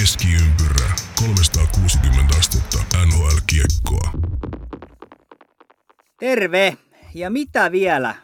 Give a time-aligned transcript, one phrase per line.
[0.00, 4.10] Keskiympyrä 360 astetta NHL-kiekkoa.
[6.20, 6.76] Terve!
[7.14, 8.14] Ja mitä vielä?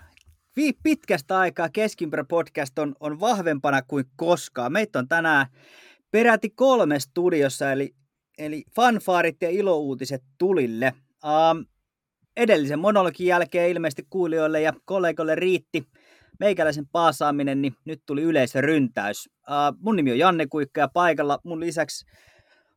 [0.56, 4.72] Vi- pitkästä aikaa Keskiympyrä podcast on, on vahvempana kuin koskaan.
[4.72, 5.46] Meitä on tänään
[6.10, 7.94] peräti kolme studiossa, eli,
[8.38, 10.92] eli fanfaarit ja ilouutiset tulille.
[11.24, 11.66] Um,
[12.36, 15.86] edellisen monologin jälkeen ilmeisesti kuulijoille ja kollegoille riitti
[16.40, 19.26] meikäläisen paasaaminen, niin nyt tuli yleisöryntäys.
[19.26, 22.06] Uh, mun nimi on Janne Kuikka ja paikalla mun lisäksi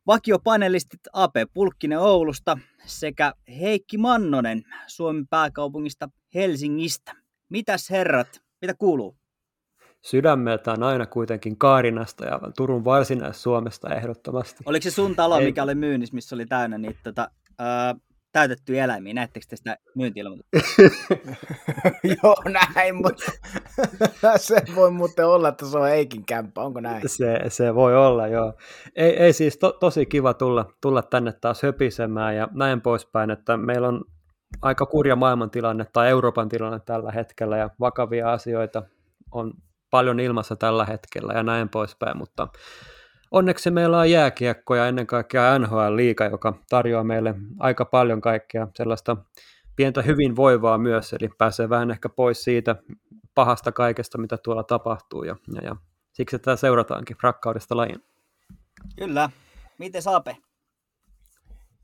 [0.06, 7.12] vakiopanelistit AP Pulkkinen Oulusta sekä Heikki Mannonen Suomen pääkaupungista Helsingistä.
[7.48, 9.16] Mitäs herrat, mitä kuuluu?
[10.02, 14.64] Sydämeltään aina kuitenkin Kaarinasta ja Turun varsinais-Suomesta ehdottomasti.
[14.66, 18.00] Oliko se sun talo, mikä oli myynnissä, missä oli täynnä niitä tota, uh,
[18.34, 19.14] täytettyjä eläimiä.
[19.14, 20.58] Näettekö te sitä myyntiilmoitusta?
[22.22, 22.36] Joo,
[22.74, 23.32] näin, mutta
[24.36, 27.02] se voi muuten olla, että se on Eikin kämppä, onko näin?
[27.06, 28.52] Se, se voi olla, joo.
[28.96, 33.56] Ei, ei siis to, tosi kiva tulla, tulla tänne taas höpisemään ja näin poispäin, että
[33.56, 34.04] meillä on
[34.62, 38.82] aika kurja maailmantilanne tai Euroopan tilanne tällä hetkellä ja vakavia asioita
[39.32, 39.52] on
[39.90, 42.48] paljon ilmassa tällä hetkellä ja näin poispäin, mutta
[43.34, 49.16] onneksi meillä on jääkiekko ja ennen kaikkea NHL-liiga, joka tarjoaa meille aika paljon kaikkea sellaista
[49.76, 52.76] pientä hyvinvoivaa myös, eli pääsee vähän ehkä pois siitä
[53.34, 55.76] pahasta kaikesta, mitä tuolla tapahtuu, ja, ja, ja
[56.12, 58.04] siksi tätä seurataankin rakkaudesta lajin.
[58.98, 59.30] Kyllä.
[59.78, 60.36] Miten Saape?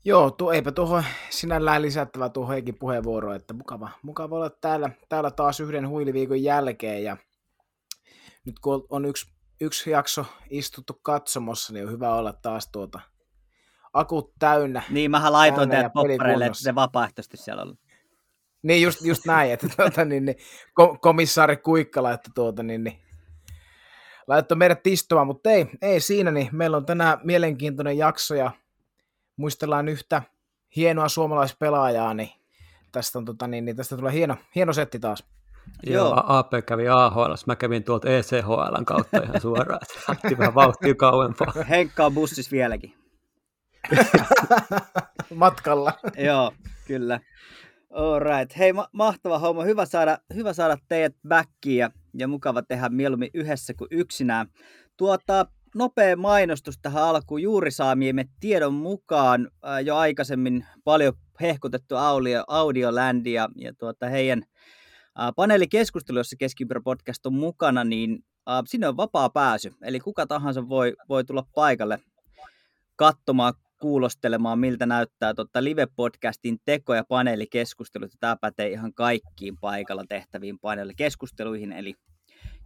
[0.05, 5.31] Joo, tu, eipä tuohon sinällään lisättävä tuohon Heikin puheenvuoroon, että mukava, mukava olla täällä, täällä
[5.31, 7.17] taas yhden huiliviikon jälkeen, ja
[8.45, 12.99] nyt kun on yksi yksi jakso istuttu katsomossa, niin on hyvä olla taas tuota
[13.93, 14.83] akut täynnä.
[14.89, 17.77] Niin, mähän laitoin teidät poppareille, että se vapaaehtoisesti siellä on.
[18.63, 20.37] Niin, just, just näin, että tuota, niin, niin,
[21.01, 23.01] komissaari Kuikkala, että tuota, niin, niin,
[24.27, 28.51] laittoi meidät istumaan, mutta ei, ei siinä, niin meillä on tänään mielenkiintoinen jakso ja
[29.35, 30.21] muistellaan yhtä
[30.75, 32.29] hienoa suomalaispelaajaa, niin
[32.91, 35.23] tästä, on, tota, niin, niin tästä tulee hieno, hieno setti taas.
[35.83, 39.79] Joo, AP kävi AHL, mä kävin tuolta ECHLn kautta ihan suoraan,
[40.11, 41.53] että vähän vauhtia kauempaa.
[41.69, 42.93] Henkka on bussissa vieläkin.
[45.35, 45.93] Matkalla.
[46.17, 46.51] Joo,
[46.87, 47.19] kyllä.
[47.93, 48.57] All right.
[48.57, 49.63] Hei, ma- mahtava homma.
[49.63, 54.47] Hyvä saada, hyvä saada teidät backiin ja, ja mukava tehdä mieluummin yhdessä kuin yksinään.
[54.97, 55.45] Tuota,
[55.75, 57.41] nopea mainostus tähän alkuun.
[57.41, 64.43] Juuri saamiemme tiedon mukaan ää, jo aikaisemmin paljon hehkutettu Audio, Audioland ja, ja tuota, heidän
[65.35, 68.19] paneelikeskustelu, jossa Keskiympärä podcast on mukana, niin
[68.67, 69.73] sinne on vapaa pääsy.
[69.81, 71.99] Eli kuka tahansa voi, voi tulla paikalle
[72.95, 78.11] katsomaan, kuulostelemaan, miltä näyttää tota live-podcastin teko- ja paneelikeskustelut.
[78.19, 81.71] Tämä pätee ihan kaikkiin paikalla tehtäviin paneelikeskusteluihin.
[81.71, 81.95] Eli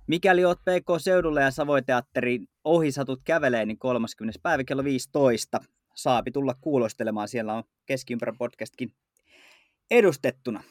[0.07, 4.39] mikäli olet PK-seudulla ja Savoiteatterin ohi satut kävelee, niin 30.
[4.43, 5.59] päivä kello 15
[5.95, 7.27] saapi tulla kuulostelemaan.
[7.27, 8.91] Siellä on Keskiympärä podcastkin
[9.91, 10.63] edustettuna.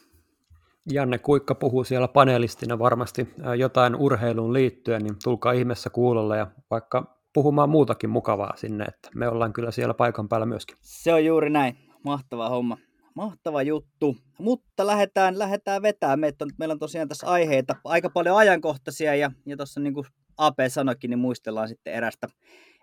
[0.92, 3.28] Janne Kuikka puhuu siellä panelistina varmasti
[3.58, 9.28] jotain urheiluun liittyen, niin tulkaa ihmeessä kuulolle ja vaikka puhumaan muutakin mukavaa sinne, että me
[9.28, 10.76] ollaan kyllä siellä paikan päällä myöskin.
[10.80, 11.76] Se on juuri näin.
[12.04, 12.78] Mahtava homma.
[13.14, 14.16] Mahtava juttu.
[14.38, 16.20] Mutta lähdetään, lähdetään vetämään.
[16.20, 20.06] Meitä on, meillä on tosiaan tässä aiheita aika paljon ajankohtaisia ja, ja tuossa niin kuin
[20.36, 22.28] AP sanoikin, niin muistellaan sitten erästä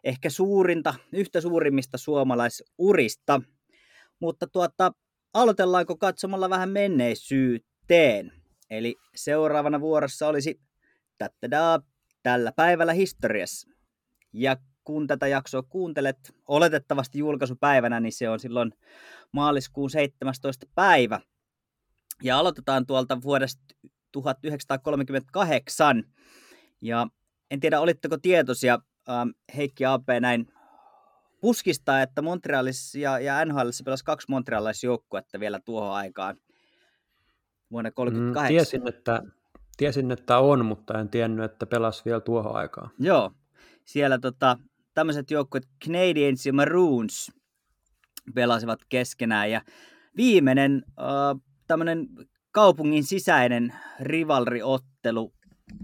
[0.03, 3.41] ehkä suurinta, yhtä suurimmista suomalaisurista.
[4.19, 4.91] Mutta tuota,
[5.33, 7.70] aloitellaanko katsomalla vähän menneisyyttä?
[7.91, 8.31] Teen.
[8.69, 10.61] Eli seuraavana vuorossa olisi
[11.17, 11.79] tättädaa,
[12.23, 13.69] tällä päivällä historiassa.
[14.33, 18.73] Ja kun tätä jaksoa kuuntelet oletettavasti julkaisupäivänä, niin se on silloin
[19.31, 20.65] maaliskuun 17.
[20.75, 21.19] päivä.
[22.23, 23.75] Ja aloitetaan tuolta vuodesta
[24.11, 26.03] 1938.
[26.81, 27.07] Ja
[27.51, 28.79] en tiedä, olitteko tietoisia,
[29.09, 30.47] ähm, Heikki AP näin
[31.41, 36.37] puskista, että Montrealissa ja, ja NHL pelasi kaksi montrealaisjoukkuetta vielä tuohon aikaan–
[37.71, 38.43] vuonna 1938.
[38.43, 39.23] Mm, tiesin, että,
[39.77, 42.89] tiesin, että on, mutta en tiennyt, että pelasi vielä tuohon aikaan.
[42.99, 43.31] Joo,
[43.85, 44.57] siellä tota,
[44.93, 47.31] tämmöiset joukkueet Canadiens ja Maroons
[48.35, 49.61] pelasivat keskenään ja
[50.17, 52.07] viimeinen äh, tämmöinen
[52.51, 55.33] kaupungin sisäinen rivalriottelu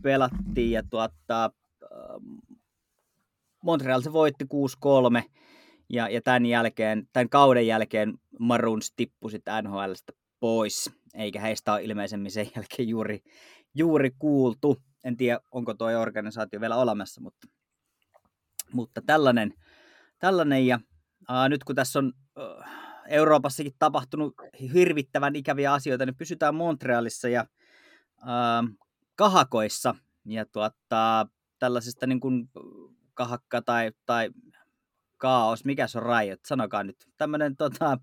[0.02, 1.50] pelattiin ja tuota, äh,
[3.64, 4.46] Montreal se voitti
[5.26, 5.30] 6-3
[5.90, 11.84] ja, ja tämän, jälkeen, tämän kauden jälkeen Maroons tippui sitten NHLstä pois eikä heistä ole
[11.84, 13.24] ilmeisemmin sen jälkeen juuri,
[13.76, 14.82] juuri kuultu.
[15.04, 17.48] En tiedä, onko tuo organisaatio vielä olemassa, mutta,
[18.74, 19.54] mutta tällainen,
[20.20, 20.80] tällainen ja
[21.30, 22.70] ää, nyt kun tässä on ää,
[23.08, 24.34] Euroopassakin tapahtunut
[24.74, 27.46] hirvittävän ikäviä asioita, niin pysytään Montrealissa ja
[28.26, 28.64] ää,
[29.16, 31.28] kahakoissa ja tuota,
[31.60, 32.50] tällaisesta niin kuin
[33.14, 34.30] kahakka tai, tai
[35.18, 37.08] kaos, mikä se on Riot, sanokaa nyt.
[37.18, 37.98] Tämmönen tota,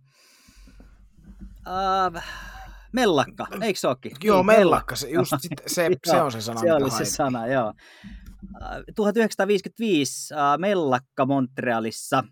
[2.94, 4.12] mellakka, eikö se ookin?
[4.24, 7.46] Joo, Niin, mellakka, se, just sit, se, se on se sana, Se oli se sana,
[7.46, 7.72] joo.
[8.44, 12.24] Uh, 1955 uh, mellakka Montrealissa.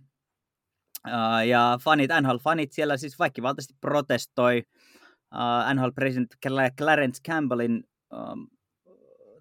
[1.09, 4.62] Uh, ja fanit, NHL-fanit siellä siis väkivaltaisesti protestoi
[5.35, 6.37] uh, NHL-presidentti
[6.79, 8.47] Clarence Campbellin um,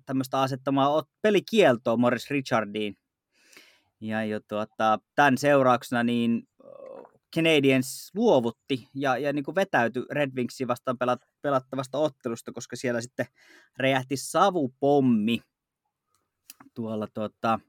[0.06, 2.98] tämmöistä asettamaa pelikieltoa Morris Richardiin.
[4.02, 6.48] Ja jo tuota, tämän seurauksena niin
[7.36, 13.01] Canadiens luovutti ja, ja niin kuin vetäytyi Red Wingsia vastaan pelat, pelattavasta ottelusta, koska siellä
[13.01, 13.25] sitten
[13.78, 15.42] räjähti savupommi
[16.74, 17.60] tuolla tuota,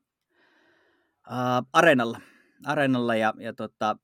[1.31, 2.21] uh, areenalla,
[2.67, 3.97] areenalla ja, ja tuota,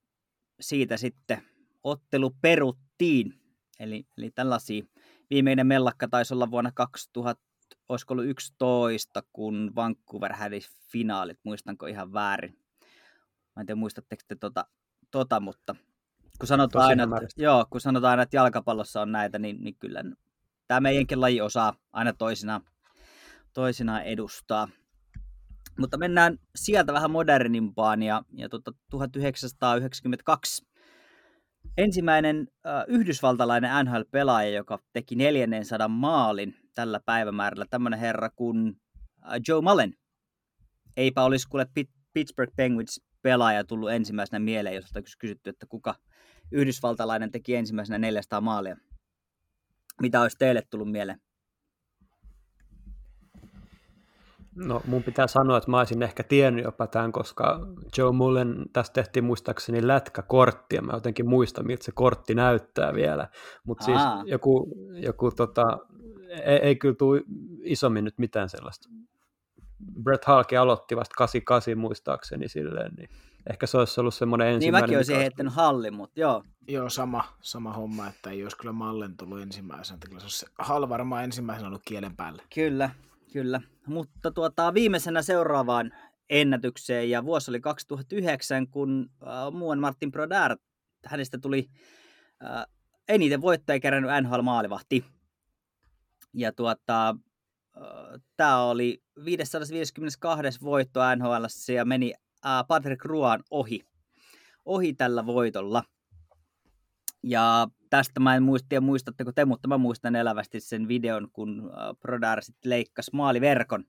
[0.61, 1.43] siitä sitten
[1.85, 3.35] ottelu peruttiin.
[3.81, 4.85] Eli, eli tällaisia.
[5.31, 7.43] Viimeinen mellakka taisi olla vuonna 2000,
[7.89, 12.59] olisiko ollut 11, kun Vancouver hävisi finaalit, muistanko ihan väärin.
[13.57, 14.65] Mä en tiedä, muistatteko te tota,
[15.11, 15.77] tota mutta
[16.39, 20.05] kun sanotaan, aina, että, joo, kun sanotaan aina, että jalkapallossa on näitä, niin, niin kyllä
[20.69, 22.61] tämä meidänkin laji osaa aina toisinaan,
[23.55, 24.69] toisinaan edustaa.
[25.79, 30.69] Mutta mennään sieltä vähän modernimpaan ja, ja tota 1992
[31.79, 38.81] ensimmäinen äh, yhdysvaltalainen NHL-pelaaja, joka teki 400 maalin tällä päivämäärällä, tämmöinen herra kuin
[39.25, 39.95] äh, Joe Mullen.
[40.97, 45.95] Eipä olisi kuule Pit- Pittsburgh Penguins pelaaja tullut ensimmäisenä mieleen, jos olisi kysytty, että kuka
[46.53, 48.77] yhdysvaltalainen teki ensimmäisenä 400 maalia.
[50.01, 51.21] Mitä olisi teille tullut mieleen?
[54.57, 57.61] No mun pitää sanoa, että mä olisin ehkä tiennyt jopa tämän, koska
[57.99, 63.29] Joe Mullen, tästä tehtiin muistaakseni lätkäkortti, ja mä jotenkin muistan, miltä se kortti näyttää vielä.
[63.65, 65.79] Mutta siis joku, joku tota,
[66.45, 67.23] ei, ei kyllä tule
[67.63, 68.89] isommin nyt mitään sellaista.
[70.03, 73.09] Brett Halke aloitti vasta 88 muistaakseni silleen, niin
[73.51, 74.85] ehkä se olisi ollut semmoinen Niin ensimmäinen.
[74.89, 76.45] mäkin olisin heittänyt hallin, mutta joo.
[76.69, 79.95] Joo, sama, sama homma, että ei olisi kyllä Mallen tullut ensimmäisenä.
[79.95, 82.43] että Kyllä se olisi Hal varmaan ensimmäisenä ollut kielen päällä.
[82.55, 82.91] Kyllä,
[83.33, 83.61] kyllä.
[83.87, 85.93] Mutta tuota, viimeisenä seuraavaan
[86.31, 90.57] ennätykseen, ja vuosi oli 2009, kun äh, muun Martin Brodeur,
[91.07, 91.69] hänestä tuli
[92.45, 92.65] äh,
[93.09, 95.05] eniten voittajia kerännyt NHL-maalivahti.
[96.35, 97.17] Ja tuota,
[98.37, 100.43] tämä oli 552.
[100.63, 102.15] voitto NHL ja meni
[102.69, 103.81] Patrick Ruan ohi,
[104.65, 105.85] ohi tällä voitolla.
[107.23, 111.71] Ja tästä mä en muista, tiedä muistatteko te, mutta mä muistan elävästi sen videon, kun
[112.01, 113.85] Brodar sitten leikkasi maaliverkon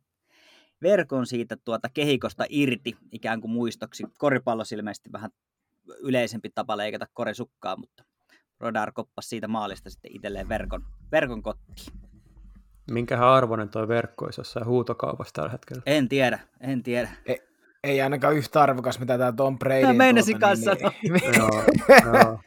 [0.82, 4.04] verkon siitä tuota kehikosta irti ikään kuin muistoksi.
[4.18, 5.32] Koripallossa ilmeisesti vähän
[6.00, 8.04] yleisempi tapa leikata korisukkaa, mutta
[8.58, 12.09] Brodar koppasi siitä maalista sitten itselleen verkon, verkon kotiin.
[12.92, 15.84] Minkähän arvoinen toi verkko olisi jossain huutokaupassa tällä hetkellä.
[15.86, 17.10] En tiedä, en tiedä.
[17.84, 19.86] Ei ainakaan yhtä arvokas, mitä tämä Tom Brady.
[19.86, 20.72] Mä meinasin kanssa
[21.38, 21.64] joo,
[22.06, 22.40] joo.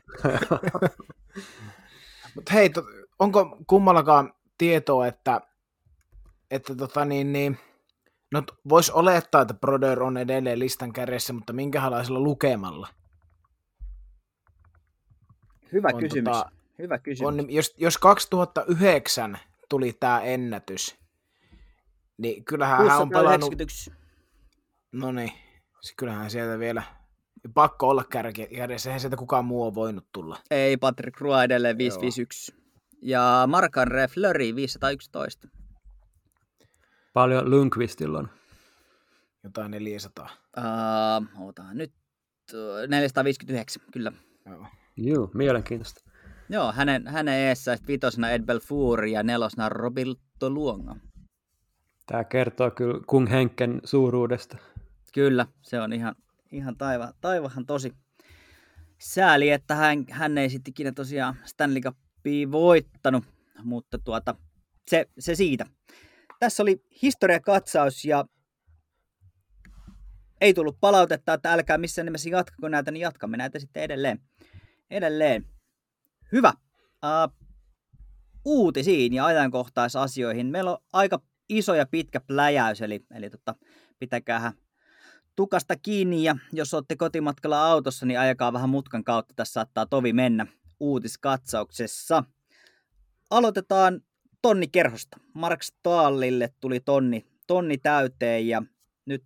[2.34, 2.82] Mutta hei, to,
[3.18, 5.40] onko kummallakaan tietoa, että,
[6.50, 7.58] että tota niin, niin,
[8.32, 12.88] no voisi olettaa, että Broder on edelleen listan kärjessä, mutta minkälaisella lukemalla?
[15.72, 16.36] Hyvä On kysymys.
[16.36, 17.28] tota- Hyvä kysymys.
[17.28, 19.38] On, jos, jos 2009
[19.72, 20.96] tuli tämä ennätys,
[22.18, 23.90] niin kyllähän hän on pelannut, 691.
[24.92, 25.32] no niin,
[25.96, 26.82] kyllähän sieltä vielä,
[27.54, 30.38] pakko olla kärki- kärjessä, eihän sieltä kukaan muu on voinut tulla.
[30.50, 31.78] Ei, Patrick Roy edelleen Joo.
[31.78, 32.54] 551.
[33.02, 35.48] Ja Mark-André Fleury 511.
[37.12, 38.28] Paljon Lundqvistilla on.
[39.44, 40.28] Jotain 400.
[40.58, 41.92] Uh, otan nyt
[42.54, 44.12] uh, 459, kyllä.
[44.46, 44.66] Joo.
[44.96, 46.11] Joo, mielenkiintoista.
[46.52, 50.96] Joo, hänen, hänen eessä vitosena Ed Belfour ja nelosena Roberto Luongo.
[52.06, 54.58] Tämä kertoo kyllä Kung Henken suuruudesta.
[55.14, 56.14] Kyllä, se on ihan,
[56.50, 57.92] ihan taiva, taivahan tosi
[58.98, 63.24] sääli, että hän, hän ei sitten ikinä tosiaan Stanley Cupia voittanut,
[63.64, 64.34] mutta tuota,
[64.90, 65.66] se, se siitä.
[66.40, 68.24] Tässä oli historiakatsaus ja
[70.40, 74.20] ei tullut palautetta, että älkää missään nimessä jatkako näitä, niin jatkamme näitä sitten edelleen.
[74.90, 75.51] Edelleen.
[76.32, 76.52] Hyvä.
[77.04, 77.52] Uh,
[78.44, 80.46] uutisiin ja ajankohtaisasioihin.
[80.46, 83.54] Meillä on aika iso ja pitkä pläjäys, eli, eli tota,
[83.98, 84.52] pitäkäähän
[85.36, 89.34] tukasta kiinni ja jos olette kotimatkalla autossa, niin ajakaa vähän mutkan kautta.
[89.34, 90.46] Tässä saattaa tovi mennä
[90.80, 92.24] uutiskatsauksessa.
[93.30, 94.00] Aloitetaan
[94.42, 95.16] tonni kerhosta.
[95.34, 98.62] Mark Stahlille tuli tonni, tonni täyteen ja
[99.06, 99.24] nyt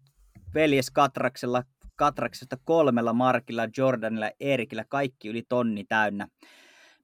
[0.54, 1.62] veljes Katraksella,
[1.96, 6.28] Katraksesta kolmella Markilla, Jordanilla ja Erikillä kaikki yli tonni täynnä.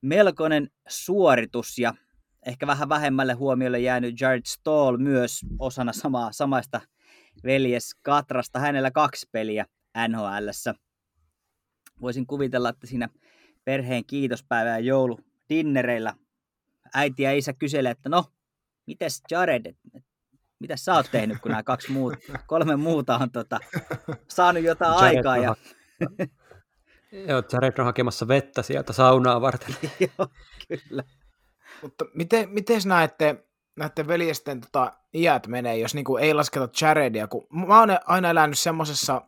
[0.03, 1.95] Melkoinen suoritus ja
[2.47, 6.81] ehkä vähän vähemmälle huomiolle jäänyt Jared Stall myös osana samaa, samaista
[7.45, 8.59] veljes Katrasta.
[8.59, 9.67] Hänellä kaksi peliä
[10.09, 10.75] NHLssä.
[12.01, 13.09] voisin kuvitella, että siinä
[13.65, 16.15] perheen kiitospäivä ja jouludinnereillä
[16.95, 18.25] äiti ja isä kyselee, että no,
[18.87, 19.75] mites Jared,
[20.59, 22.15] mitä sä oot tehnyt, kun nämä kaksi muut,
[22.47, 23.59] kolme muuta on tota,
[24.29, 25.37] saanut jotain Jared aikaa.
[25.37, 25.57] Ja...
[27.13, 29.77] Joo, Jared on hakemassa vettä sieltä saunaa varten.
[30.01, 30.29] Joo,
[30.69, 31.05] kyllä.
[31.83, 33.45] Mutta miten, miten näette,
[33.77, 37.27] näiden veljesten tota, iät menee, jos niinku ei lasketa Jaredia?
[37.27, 39.23] Kun mä oon aina elänyt semmoisessa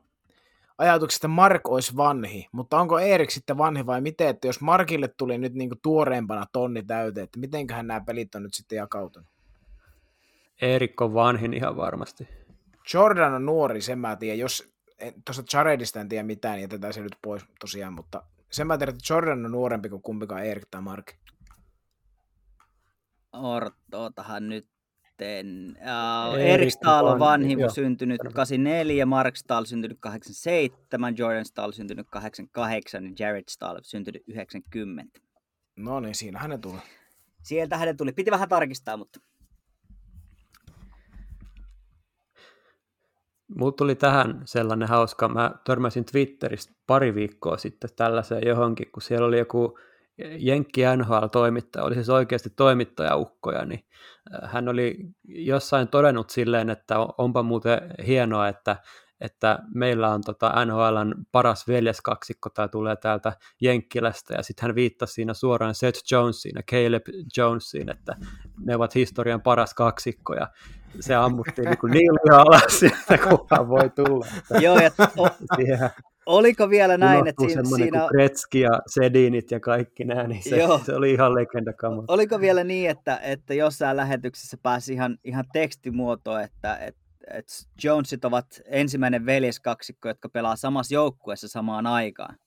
[0.79, 5.09] ajatuksessa, että Mark olisi vanhi, mutta onko Erik sitten vanhi vai miten, että jos Markille
[5.09, 9.29] tuli nyt niinku tuoreempana tonni täyteen, että mitenköhän nämä pelit on nyt sitten jakautunut?
[10.61, 12.29] Erik on vanhin ihan varmasti.
[12.95, 14.39] Jordan on nuori, sen mä tiedän.
[14.39, 14.74] Jos,
[15.25, 18.95] tuosta Jaredista en tiedä mitään, niin jätetään se nyt pois tosiaan, mutta sen mä tiedän,
[18.95, 21.13] että Jordan on nuorempi kuin kumpikaan Erik tai Mark.
[23.33, 24.69] Ortootahan nyt
[25.21, 27.71] Uh, Erik Stahl on vanhin, jo.
[27.71, 35.21] syntynyt 84, Mark Stahl syntynyt 87, Jordan Stahl syntynyt 88 ja Jared Stahl syntynyt 90.
[35.77, 36.79] No niin, siinä hänen tuli.
[37.43, 38.13] Sieltä hänen tuli.
[38.13, 39.21] Piti vähän tarkistaa, mutta
[43.49, 49.27] Mulla tuli tähän sellainen hauska, mä törmäsin Twitteristä pari viikkoa sitten tällaiseen johonkin, kun siellä
[49.27, 49.79] oli joku
[50.39, 53.85] Jenkki NHL-toimittaja, oli siis oikeasti toimittajaukkoja, niin
[54.35, 58.77] äh, hän oli jossain todennut silleen, että onpa muuten hienoa, että,
[59.25, 65.13] että meillä on tota NHLn paras veljeskaksikko, tämä tulee täältä Jenkkilästä, ja sitten hän viittasi
[65.13, 67.03] siinä suoraan Seth Jonesiin ja Caleb
[67.37, 68.17] Jonesiin, että
[68.61, 70.49] ne ovat historian paras kaksikko, ja
[71.01, 74.27] se ammuttiin niin, niin alas sieltä, kukaan voi tulla.
[74.61, 75.29] Joo, ja o,
[76.27, 77.63] oliko vielä näin, että siinä...
[77.77, 78.09] siinä...
[78.11, 80.81] Kretski ja Sedinit ja kaikki nämä, niin se, Joo.
[80.87, 82.05] se oli ihan legendakama.
[82.09, 87.53] Oliko vielä niin, että, että jossain lähetyksessä pääsi ihan, ihan tekstimuotoon, että, että, että
[87.85, 92.39] Jonesit ovat ensimmäinen veljeskaksikko, jotka pelaa samassa joukkueessa samaan aikaan?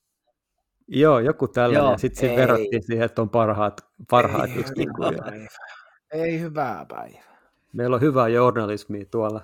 [0.88, 1.90] Joo, joku tällainen.
[1.90, 5.48] Joo, Sitten siinä verrattiin siihen, että on parhaat, parhaat ei, hyvää päivä.
[6.12, 7.38] Ei hyvää päivää.
[7.74, 9.42] Meillä on hyvää journalismia tuolla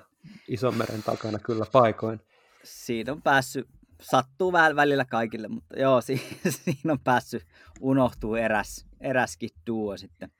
[0.48, 2.22] Isomeren takana kyllä paikoin.
[2.64, 3.68] Siitä on päässyt,
[4.02, 7.46] sattuu vähän välillä kaikille, mutta joo, si- siinä on päässyt
[7.82, 10.32] unohtuu eräs, eräskin duo sitten.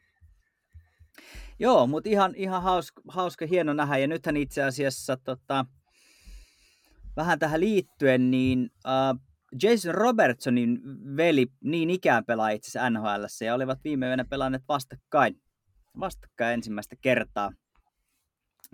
[1.60, 3.98] Joo, mutta ihan, ihan hauska, hauska, hieno nähdä.
[3.98, 5.66] Ja nythän itse asiassa tota,
[7.16, 9.20] vähän tähän liittyen, niin uh,
[9.64, 10.82] Jason Robertsonin
[11.18, 15.42] veli niin ikään pelaa itse NHL ja olivat viime yönä pelanneet vastakkain,
[16.00, 17.52] vastakkain ensimmäistä kertaa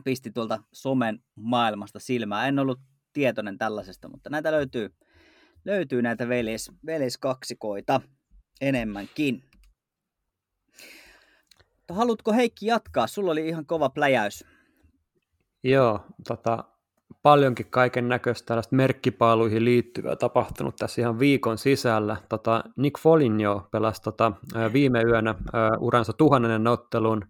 [0.03, 2.48] pisti tuolta somen maailmasta silmää.
[2.48, 2.79] En ollut
[3.13, 4.89] tietoinen tällaisesta, mutta näitä löytyy,
[5.65, 8.01] löytyy näitä velis, veliskaksikoita
[8.62, 9.43] enemmänkin.
[11.93, 13.08] Haluatko Heikki jatkaa?
[13.08, 14.46] Sulla oli ihan kova pläjäys.
[15.63, 16.63] Joo, tota,
[17.22, 22.17] paljonkin kaiken näköistä tällaista merkkipaaluihin liittyvää tapahtunut tässä ihan viikon sisällä.
[22.29, 24.31] Tota, Nick Foligno pelasi tota,
[24.74, 25.36] viime yönä
[25.79, 27.25] uransa tuhannen ottelun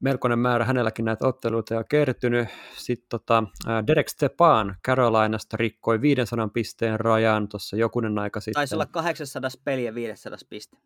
[0.00, 2.48] melkoinen määrä hänelläkin näitä otteluita jo kertynyt.
[2.76, 3.44] Sitten tota,
[3.86, 8.54] Derek Stepan Carolinasta rikkoi 500 pisteen rajan tuossa jokunen aika sitten.
[8.54, 10.76] Taisi olla 800 peliä 500 piste.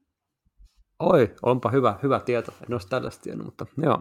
[1.01, 2.53] Oi, onpa hyvä, hyvä tieto.
[2.67, 3.99] En olisi tällaista tiennyt, mutta joo.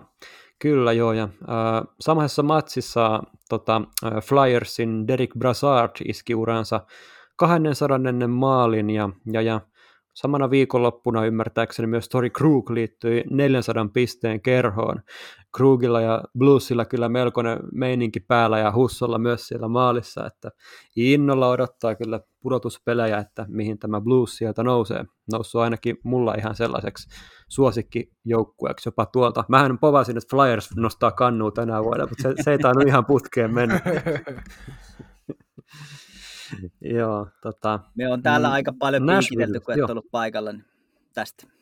[0.60, 6.86] Kyllä joo, ja äh, samaisessa matsissa tota, äh, Flyersin Derek Brassard iski uransa
[7.36, 9.62] 200 maalin, ja, ja, ja
[10.14, 15.02] Samana viikonloppuna ymmärtääkseni myös Tori Krug liittyi 400 pisteen kerhoon.
[15.58, 20.52] Krugilla ja Bluesilla kyllä melkoinen meininki päällä ja Hussolla myös siellä maalissa, että
[20.96, 25.06] innolla odottaa kyllä pudotuspelejä, että mihin tämä Blues sieltä nousee.
[25.32, 27.10] Noussut ainakin mulla ihan sellaiseksi
[27.48, 29.44] suosikkijoukkueeksi jopa tuolta.
[29.50, 33.54] Mähän povasin, että Flyers nostaa kannua tänä vuonna, mutta se, se ei tainnut ihan putkeen
[33.54, 33.82] mennä.
[36.82, 40.66] Joo, tota, Me on täällä mm, aika paljon piikitelty, kun et ollut paikalla niin
[41.14, 41.57] tästä.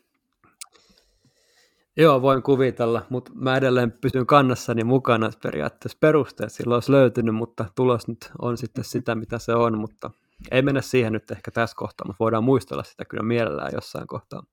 [1.97, 5.97] Joo, voin kuvitella, mutta mä edelleen pysyn kannassani mukana periaatteessa.
[6.01, 10.11] Perusteet silloin olisi löytynyt, mutta tulos nyt on sitten sitä, mitä se on, mutta
[10.51, 14.43] ei mennä siihen nyt ehkä tässä kohtaa, mutta voidaan muistella sitä kyllä mielellään jossain kohtaa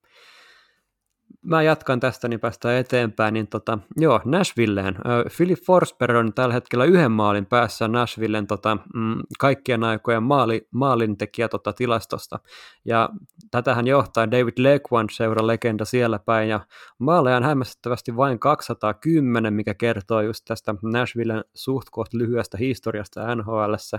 [1.42, 4.96] mä jatkan tästä, niin päästään eteenpäin, niin tota, joo, Nashvilleen.
[5.36, 11.48] Philip Forsberg on tällä hetkellä yhden maalin päässä Nashvillen tota, mm, kaikkien aikojen maali, maalintekijä
[11.48, 12.38] tota, tilastosta,
[12.84, 13.08] ja
[13.50, 16.60] tätähän johtaa David Lequan seura legenda siellä päin, ja
[16.98, 23.98] maaleja on hämmästyttävästi vain 210, mikä kertoo just tästä Nashvillen suht koht lyhyestä historiasta NHLssä.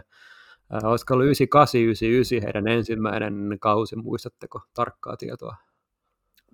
[0.84, 1.28] Olisiko ollut
[2.40, 5.56] 98-99 heidän ensimmäinen kausi, muistatteko tarkkaa tietoa?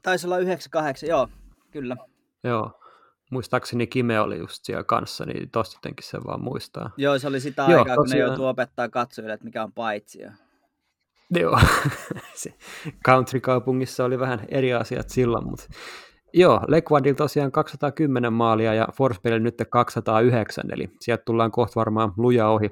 [0.04, 1.28] Taisi olla 98, joo,
[1.72, 1.96] kyllä.
[2.44, 2.82] Joo,
[3.32, 6.92] muistaakseni Kime oli just siellä kanssa, niin tosta jotenkin se vaan muistaa.
[6.98, 7.98] Joo, se oli sitä joo, aikaa, tosiaan...
[7.98, 10.20] kun ne joutuu opettaa katsojille, että mikä on paitsi.
[11.40, 11.60] Joo,
[12.42, 12.54] se
[13.08, 15.68] country-kaupungissa oli vähän eri asiat silloin, mutta
[16.34, 22.48] joo, Lequandil tosiaan 210 maalia ja Forsbergille nyt 209, eli sieltä tullaan kohta varmaan luja
[22.48, 22.72] ohi.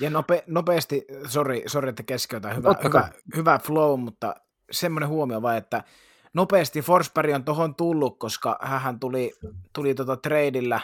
[0.00, 4.34] Ja nope, nopeasti, sorry, sorry, että keskeytään, hyvä, hyvä, hyvä flow, mutta
[4.70, 5.84] semmoinen huomio vai, että
[6.34, 9.32] nopeasti Forsberg on tuohon tullut, koska hän tuli,
[9.72, 10.80] tuli tuota tradeillä,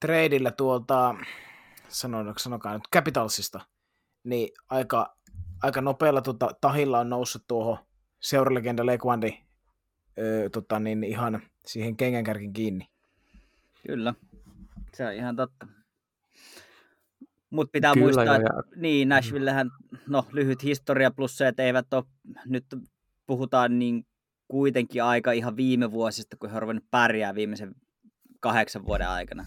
[0.00, 1.14] tradeillä tuolta,
[1.88, 3.60] sanon, sanokaa nyt, Capitalsista,
[4.24, 5.16] niin aika,
[5.62, 7.78] aika nopealla tuota, tahilla on noussut tuohon
[8.20, 9.38] seuralegenda Leguandi
[10.18, 12.88] öö, tota, niin ihan siihen kengänkärkin kiinni.
[13.86, 14.14] Kyllä,
[14.94, 15.66] se on ihan totta.
[17.50, 18.62] Mutta pitää Kyllä, muistaa, että ja...
[18.76, 19.70] niin, Nashvillehän,
[20.08, 22.04] no lyhyt historia plus se, että eivät ole,
[22.46, 22.64] nyt
[23.26, 24.06] puhutaan niin
[24.52, 27.74] kuitenkin aika ihan viime vuosista, kun he ruvennut pärjää viimeisen
[28.40, 29.46] kahdeksan vuoden aikana.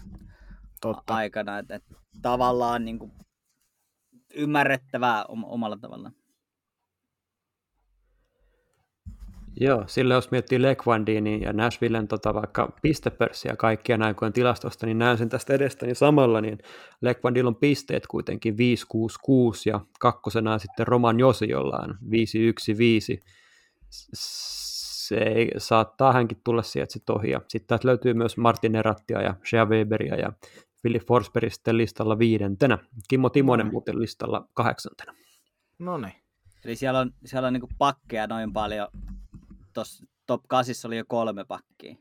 [0.80, 1.14] Totta.
[1.14, 3.12] aikana että, että tavallaan niin kuin
[4.34, 6.12] ymmärrettävää omalla tavallaan.
[9.60, 15.18] Joo, sillä jos miettii Lequandinin ja Nashvillen tota, vaikka pistepörssiä kaikkia näin tilastosta, niin näen
[15.18, 16.58] sen tästä edestä, niin samalla niin
[17.00, 23.26] Lequandilla on pisteet kuitenkin 566 ja kakkosena sitten Roman Josi, jolla on 515.
[25.08, 27.30] Se ei, saattaa hänkin tulla sieltä sitten ohi.
[27.30, 30.32] Ja sitten täältä löytyy myös Martin Erattia ja Shea Weberia ja
[30.82, 32.78] Philip Forsberg sitten listalla viidentenä.
[33.08, 35.14] Kimmo Timonen muuten listalla kahdeksantena.
[35.78, 36.14] No niin.
[36.64, 38.88] Eli siellä on, siellä on niin pakkeja noin paljon
[39.74, 41.96] tuossa top 8 oli jo kolme pakkia.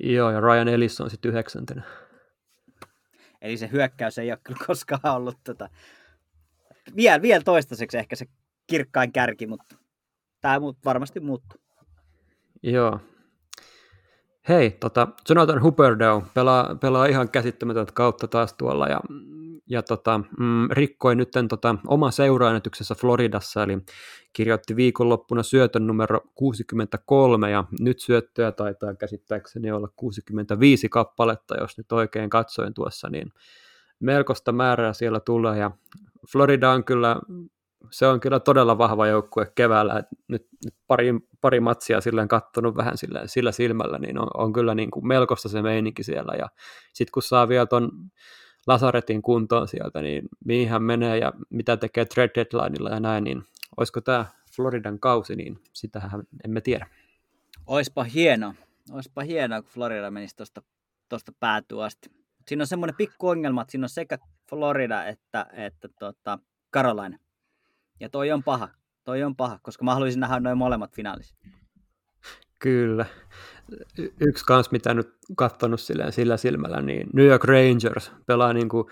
[0.00, 1.82] Joo, ja Ryan Ellis on sitten yhdeksäntenä.
[3.40, 5.68] Eli se hyökkäys ei ole kyllä koskaan ollut tota,
[6.96, 8.26] vielä, vielä toistaiseksi ehkä se
[8.66, 9.76] kirkkain kärki, mutta
[10.40, 11.63] tämä varmasti muuttuu.
[12.64, 13.00] Joo.
[14.48, 19.00] Hei, tota, Jonathan Huberdeau pelaa, pelaa ihan käsittämätöntä kautta taas tuolla ja
[19.66, 23.78] ja tota, mm, rikkoi nyt tota, oma seuraäänetyksessä Floridassa, eli
[24.32, 31.92] kirjoitti viikonloppuna syötön numero 63, ja nyt syöttöjä taitaa käsittääkseni olla 65 kappaletta, jos nyt
[31.92, 33.32] oikein katsoin tuossa, niin
[34.00, 35.70] melkoista määrää siellä tulee, ja
[36.32, 37.16] Florida on kyllä,
[37.90, 42.98] se on kyllä todella vahva joukkue keväällä, nyt, nyt pari, pari matsia silleen kattonut vähän
[42.98, 46.48] silleen, sillä silmällä, niin on, on kyllä niin kuin melkoista se meininki siellä, ja
[46.92, 47.90] sitten kun saa vielä ton
[48.66, 53.42] Lasaretin kuntoon sieltä, niin mihin hän menee ja mitä tekee trade deadlineilla ja näin, niin
[53.76, 56.86] olisiko tämä Floridan kausi, niin sitähän emme tiedä.
[57.66, 58.54] Oispa hieno,
[58.92, 60.62] oispa hienoa, kun Florida menisi tuosta
[61.08, 62.10] tosta päätyä asti.
[62.48, 64.18] Siinä on semmoinen pikku ongelma, että siinä on sekä
[64.50, 66.38] Florida että, että tota
[66.72, 67.18] Carolina.
[68.04, 68.68] Ja toi on paha,
[69.04, 71.36] toi on paha, koska mä haluaisin nähdä noin molemmat finaalissa.
[72.60, 73.06] Kyllä
[74.20, 78.86] yksi kans, mitä nyt katsonut silleen, sillä silmällä, niin New York Rangers pelaa niin kuin,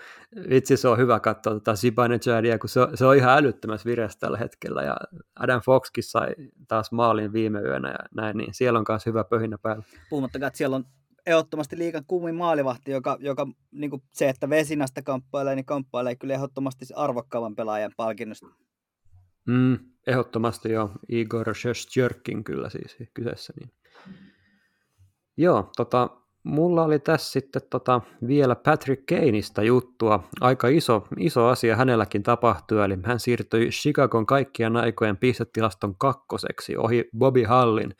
[0.49, 4.19] vitsi se on hyvä katsoa tota Zibanejadia, kun se on, se on ihan älyttömässä vireessä
[4.19, 4.97] tällä hetkellä, ja
[5.39, 6.35] Adam Foxkin sai
[6.67, 9.83] taas maalin viime yönä ja näin, niin siellä on myös hyvä pöhinä päällä.
[10.09, 10.85] Puhumattakaan, että siellä on
[11.25, 16.85] ehdottomasti liikan kuumin maalivahti, joka, joka niin se, että Vesinasta kamppailee, niin kamppailee kyllä ehdottomasti
[16.95, 18.47] arvokkaavan pelaajan palkinnosta.
[19.47, 23.53] Mm, ehdottomasti joo, Igor Shestjörkin kyllä siis kyseessä.
[23.59, 23.71] Niin.
[25.37, 26.09] Joo, tota,
[26.43, 30.23] mulla oli tässä sitten tota, vielä Patrick Kaneista juttua.
[30.41, 37.09] Aika iso, iso asia hänelläkin tapahtui, eli hän siirtyi Chicagon kaikkien aikojen pistetilaston kakkoseksi ohi
[37.17, 37.95] Bobby Hallin.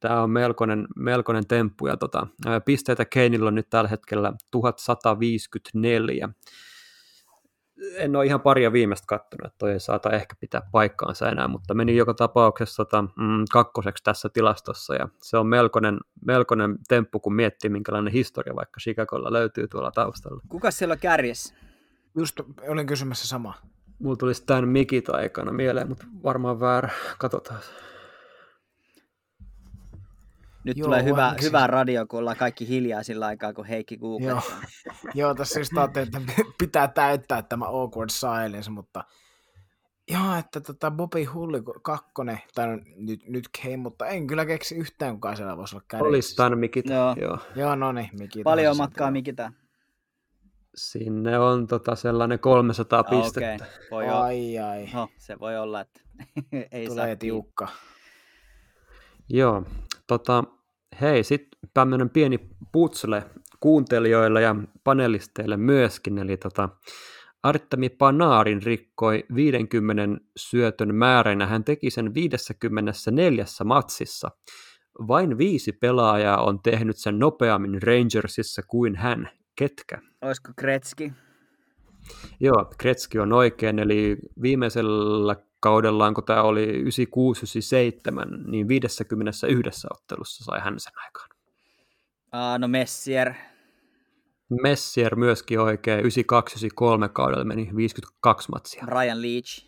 [0.00, 2.26] Tämä on melkoinen, melkoinen temppu, ja tota,
[2.64, 6.28] pisteitä Kaneilla on nyt tällä hetkellä 1154
[7.96, 11.74] en ole ihan paria viimeistä kattonut, että toi ei saata ehkä pitää paikkaansa enää, mutta
[11.74, 17.34] meni joka tapauksessa tota, mm, kakkoseksi tässä tilastossa, ja se on melkoinen, melkoinen temppu, kun
[17.34, 20.42] miettii, minkälainen historia vaikka Chicagolla löytyy tuolla taustalla.
[20.48, 21.54] Kuka siellä on kärjessä?
[22.16, 23.54] Just olin kysymässä sama.
[23.98, 26.90] Mulla tulisi tämän mikit aikana mieleen, mutta varmaan väärä.
[27.18, 27.60] Katsotaan.
[30.64, 34.62] Nyt Joo, tulee hyvä, hyvä radio, kun ollaan kaikki hiljaa sillä aikaa, kun Heikki googlettaa.
[34.86, 39.04] Joo, Joo tässä just ajattelin, että pitää täyttää tämä awkward silence, mutta
[40.10, 44.74] Joo, että tota Bobby Hulli kakkonen, tai no, nyt, nyt came, mutta en kyllä keksi
[44.74, 46.08] yhtään, kuka siellä voisi olla kärjessä.
[46.08, 47.14] Olisi tämän Mikita, joo.
[47.20, 47.38] joo.
[47.56, 48.44] Joo, no niin, Mikita.
[48.44, 49.52] Paljon matkaa Mikita.
[50.74, 53.64] Sinne on tota sellainen 300 ah, pistettä.
[53.64, 53.88] Okay.
[53.90, 54.88] Voi ai, ai.
[54.94, 56.00] No, se voi olla, että
[56.72, 57.68] ei Tulee saa tiukka.
[59.28, 59.64] Joo,
[60.12, 60.44] Tota,
[61.00, 62.38] hei, sitten tämmöinen pieni
[62.72, 63.24] putsle
[63.60, 66.68] kuuntelijoille ja panelisteille myöskin, eli tota,
[67.42, 71.46] Artemi Panaarin rikkoi 50 syötön määränä.
[71.46, 74.30] Hän teki sen 54 matsissa.
[75.08, 79.30] Vain viisi pelaajaa on tehnyt sen nopeammin Rangersissa kuin hän.
[79.56, 79.98] Ketkä?
[80.22, 81.12] Olisiko Kretski?
[82.40, 90.60] Joo, Kretski on oikein, eli viimeisellä kaudellaan, kun tämä oli 96-97, niin 51 ottelussa sai
[90.60, 91.28] hän sen aikaan.
[92.34, 93.34] Uh, no Messier.
[94.62, 96.06] Messier myöskin oikein, 92-93
[97.12, 98.84] kaudella meni 52 matsia.
[98.86, 99.66] Brian Leach.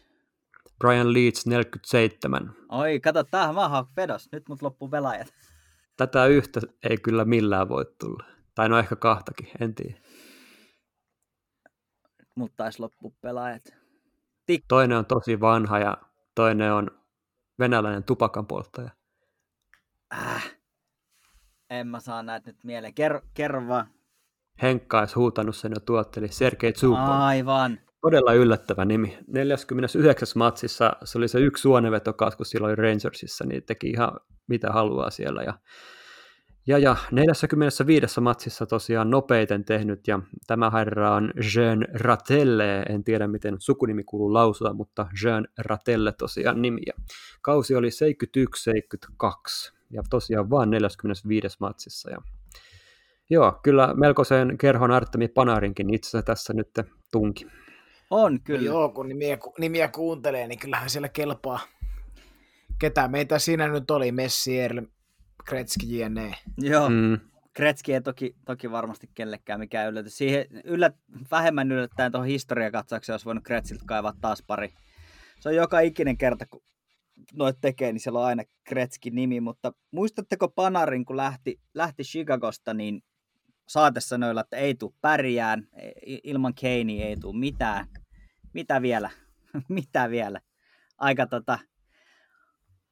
[0.79, 2.55] Brian Leach 47.
[2.69, 4.29] Oi, kato, tämähän vaan vedos.
[4.33, 5.35] Nyt mut loppuu pelaajat.
[5.97, 8.25] Tätä yhtä ei kyllä millään voi tulla.
[8.55, 10.01] Tai no ehkä kahtakin, en tiedä.
[12.35, 13.84] Mutta taisi loppu pelaajat.
[14.53, 15.97] Tik- toinen on tosi vanha ja
[16.35, 16.91] toinen on
[17.59, 18.91] venäläinen tupakan polttaja.
[20.15, 20.55] Äh.
[21.71, 22.95] En mä saa näitä nyt mieleen.
[22.95, 23.87] Kerro, kerro vaan.
[24.63, 26.29] Henkka olisi huutanut sen jo tuotteli.
[26.29, 26.99] Sergei Zubov.
[26.99, 27.79] Aivan.
[28.01, 29.19] Todella yllättävä nimi.
[29.27, 30.29] 49.
[30.37, 34.13] matsissa se oli se yksi suonevetokas, kun silloin Rangersissa, niin teki ihan
[34.47, 35.43] mitä haluaa siellä.
[35.43, 35.55] Ja
[36.67, 43.27] ja, ja 45 matsissa tosiaan nopeiten tehnyt, ja tämä herra on Jean Ratelle, en tiedä
[43.27, 46.81] miten sukunimi kuuluu lausua, mutta Jean Ratelle tosiaan nimi.
[46.87, 46.93] Ja
[47.43, 52.11] kausi oli 71-72, ja tosiaan vain 45 matsissa.
[52.11, 52.19] Ja
[53.31, 56.69] joo, kyllä melkoisen kerhon Artemi Panarinkin itse tässä nyt
[57.13, 57.47] tunki.
[58.11, 58.67] On kyllä.
[58.67, 61.61] Joo, kun nimiä, nimiä kuuntelee, niin kyllähän siellä kelpaa.
[62.79, 64.13] Ketä meitä siinä nyt oli?
[64.13, 64.83] Messier,
[65.45, 66.35] Kretski jne.
[66.59, 67.19] Joo, mm.
[67.53, 70.19] Kretski ei toki, toki varmasti kellekään mikään yllätys.
[70.19, 70.97] Siihen yllät,
[71.31, 74.75] vähemmän yllättäen tuohon historiakatsaukseen olisi voinut Kretsiltä kaivaa taas pari.
[75.41, 76.63] Se on joka ikinen kerta, kun
[77.33, 82.75] noit tekee, niin siellä on aina Kretskin nimi, mutta muistatteko Panarin, kun lähti, lähti Chicagosta,
[82.75, 83.03] niin
[83.69, 85.69] saate sanoilla, että ei tule pärjään,
[86.07, 87.87] ilman Kanea ei tule mitään.
[88.53, 89.11] Mitä vielä?
[89.69, 90.41] Mitä vielä?
[90.99, 91.59] Aika tota,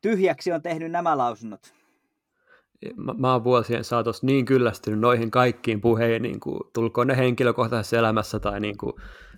[0.00, 1.81] tyhjäksi on tehnyt nämä lausunnot
[2.96, 7.96] mä, mä oon vuosien saatossa niin kyllästynyt noihin kaikkiin puheihin, niin kuin, tulkoon ne henkilökohtaisessa
[7.96, 8.92] elämässä tai niin kuin,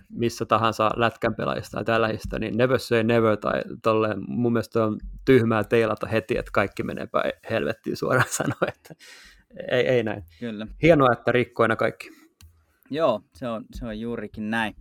[0.09, 4.99] missä tahansa lätkän pelaajista tai tällaista, niin never say never tai tolleen, mun mielestä on
[5.25, 8.95] tyhmää teilata heti, että kaikki menee päin helvettiin suoraan sanoa, että
[9.71, 10.23] ei, ei näin.
[10.39, 10.67] Kyllä.
[10.81, 12.09] Hienoa, että rikkoina kaikki.
[12.89, 14.75] Joo, se on, se on juurikin näin.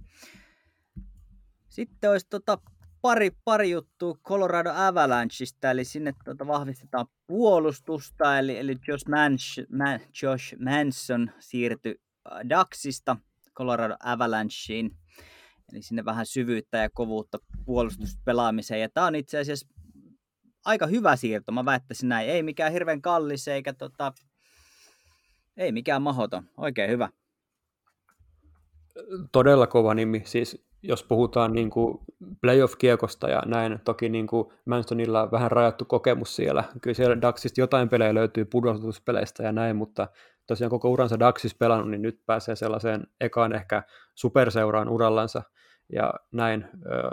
[1.68, 2.58] Sitten olisi tota
[3.04, 10.00] pari, pari juttua Colorado Avalancheista, eli sinne tuota vahvistetaan puolustusta, eli, eli Josh, Manch, Man,
[10.22, 11.94] Josh Manson siirtyi
[12.32, 13.16] äh, Daxista
[13.56, 14.90] Colorado Avalancheen,
[15.72, 19.68] eli sinne vähän syvyyttä ja kovuutta puolustuspelaamiseen, ja tämä on itse asiassa
[20.64, 24.12] aika hyvä siirto, mä väittäisin näin, ei mikään hirveän kallis, eikä tota,
[25.56, 27.08] ei mikään mahoton, oikein hyvä.
[29.32, 31.98] Todella kova nimi, siis jos puhutaan niin kuin
[32.40, 36.64] playoff-kiekosta ja näin, toki niin kuin Mansonilla on vähän rajattu kokemus siellä.
[36.82, 40.08] Kyllä siellä Daxista jotain pelejä löytyy pudotuspeleistä ja näin, mutta
[40.46, 43.82] tosiaan koko uransa Daxis pelannut, niin nyt pääsee sellaiseen ekaan ehkä
[44.14, 45.42] superseuraan urallansa
[45.92, 46.68] ja näin.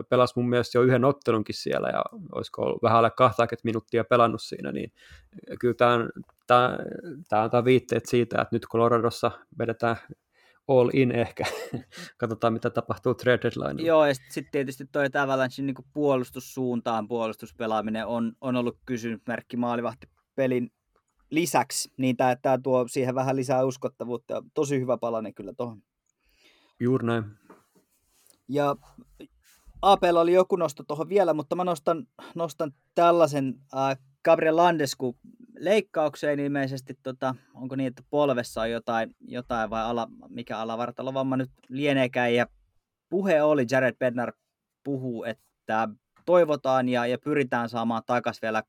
[0.10, 2.04] Pelasi mun mielestä jo yhden ottelunkin siellä ja
[2.36, 4.92] olisiko ollut vähän alle 20 minuuttia pelannut siinä, niin
[5.60, 6.08] kyllä tämä,
[6.48, 6.78] tämä,
[7.30, 9.96] tämä antaa viitteet siitä, että nyt Coloradossa vedetään
[10.80, 11.44] all in ehkä.
[12.18, 13.84] Katsotaan, mitä tapahtuu trade deadline.
[13.84, 20.72] Joo, ja sitten sit tietysti toi Avalanche niin puolustussuuntaan puolustuspelaaminen on, on ollut kysymysmerkki maalivahtipelin
[21.30, 24.44] lisäksi, niin tämä tuo siihen vähän lisää uskottavuutta.
[24.54, 25.84] Tosi hyvä palanen kyllä tuohon.
[26.80, 27.24] Juuri näin.
[28.48, 28.76] Ja
[29.82, 35.18] Apel oli joku nosto tuohon vielä, mutta mä nostan, nostan tällaisen äh, Gabriel Landesku
[35.60, 41.52] leikkaukseen ilmeisesti, tota, onko niin, että polvessa on jotain, jotain vai ala, mikä alavartalovamma nyt
[41.70, 42.36] lieneekään.
[42.36, 42.48] Ja
[43.10, 44.34] puhe oli, Jared Bednar
[44.84, 45.90] puhuu, että
[46.26, 48.64] toivotaan ja, ja pyritään saamaan takaisin vielä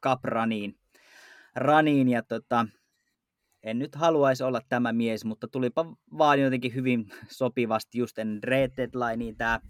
[0.00, 0.78] Kapraniin.
[1.54, 2.66] Raniin ja tota,
[3.62, 8.70] en nyt haluaisi olla tämä mies, mutta tulipa vaan jotenkin hyvin sopivasti just ennen red
[8.76, 9.60] deadlineen tämä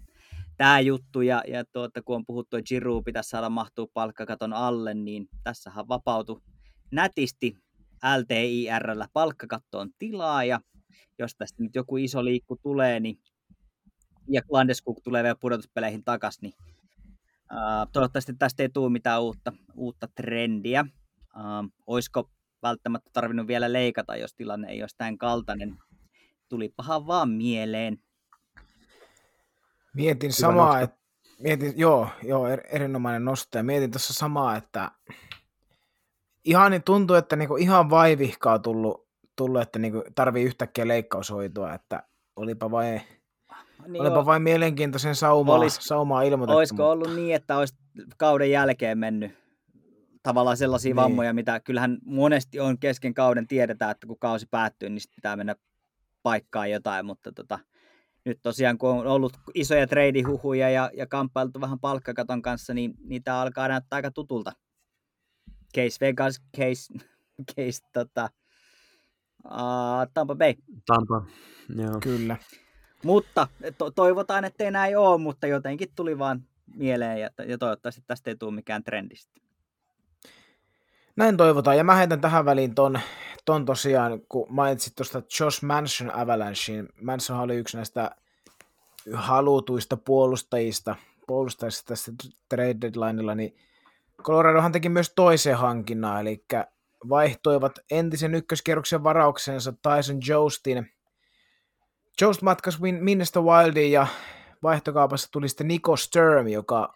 [0.59, 4.93] tämä juttu, ja, ja tuota, kun on puhuttu, että Giroud pitäisi saada mahtua palkkakaton alle,
[4.93, 6.41] niin tässähän vapautui
[6.91, 7.57] nätisti
[8.17, 10.59] LTIRllä palkkakattoon tilaa, ja
[11.19, 13.19] jos tästä nyt joku iso liikku tulee, niin
[14.29, 16.53] ja Landeskuk tulee vielä pudotuspeleihin takaisin, niin
[17.53, 20.85] uh, toivottavasti tästä ei tule mitään uutta, uutta trendiä.
[21.35, 22.29] Uh, olisiko
[22.63, 25.77] välttämättä tarvinnut vielä leikata, jos tilanne ei olisi tämän kaltainen.
[26.49, 27.97] Tulipahan vaan mieleen.
[29.95, 30.97] Mietin samaa, että
[31.39, 34.91] mietin, joo, joo, er, erinomainen nosto, ja mietin tuossa samaa, että
[36.45, 42.03] ihan niin tuntuu, että niinku ihan vaivihkaa tullut, tullut että niinku tarvii yhtäkkiä leikkaushoitoa, että
[42.35, 43.01] olipa vain
[43.87, 46.57] niin Olipa vain mielenkiintoisen saumaa, olis, saumaa ilmoitettu.
[46.57, 46.91] Olisiko mutta...
[46.91, 47.75] ollut niin, että olisi
[48.17, 49.31] kauden jälkeen mennyt
[50.23, 50.95] tavallaan sellaisia niin.
[50.95, 55.55] vammoja, mitä kyllähän monesti on kesken kauden tiedetään, että kun kausi päättyy, niin pitää mennä
[56.23, 57.59] paikkaan jotain, mutta tota,
[58.29, 63.41] nyt tosiaan kun on ollut isoja treidihuhuja ja, ja kamppailtu vähän palkkakaton kanssa, niin niitä
[63.41, 64.51] alkaa näyttää aika tutulta.
[65.75, 66.93] Case Vegas, case,
[67.55, 68.29] case tota,
[69.45, 70.53] uh, Tampa Bay.
[70.85, 71.25] Tampa,
[71.75, 71.99] joo.
[72.03, 72.37] Kyllä.
[73.03, 76.43] Mutta to- toivotaan, ettei näin ole, mutta jotenkin tuli vaan
[76.75, 79.48] mieleen ja, ja toivottavasti tästä ei tule mikään trendistä.
[81.19, 82.99] Näin toivotaan, ja mä heitän tähän väliin ton,
[83.45, 86.89] ton tosiaan, kun mainitsit tuosta Josh Manson Avalanchein.
[87.01, 88.11] Manson oli yksi näistä
[89.13, 90.95] halutuista puolustajista,
[91.27, 92.11] puolustajista tässä
[92.49, 93.55] trade deadlineilla, niin
[94.23, 96.45] Coloradohan teki myös toisen hankinnan, eli
[97.09, 100.91] vaihtoivat entisen ykköskierroksen varauksensa Tyson Joestin.
[102.21, 104.07] Jost matkas Minnesota Wildiin ja
[104.63, 106.93] vaihtokaupassa tuli sitten Nico Sturm, joka,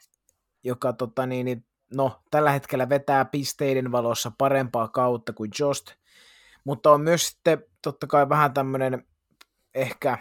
[0.63, 5.91] joka tota niin, niin no, tällä hetkellä vetää pisteiden valossa parempaa kautta kuin Jost,
[6.63, 9.08] mutta on myös sitten totta kai vähän tämmöinen
[9.75, 10.17] ehkä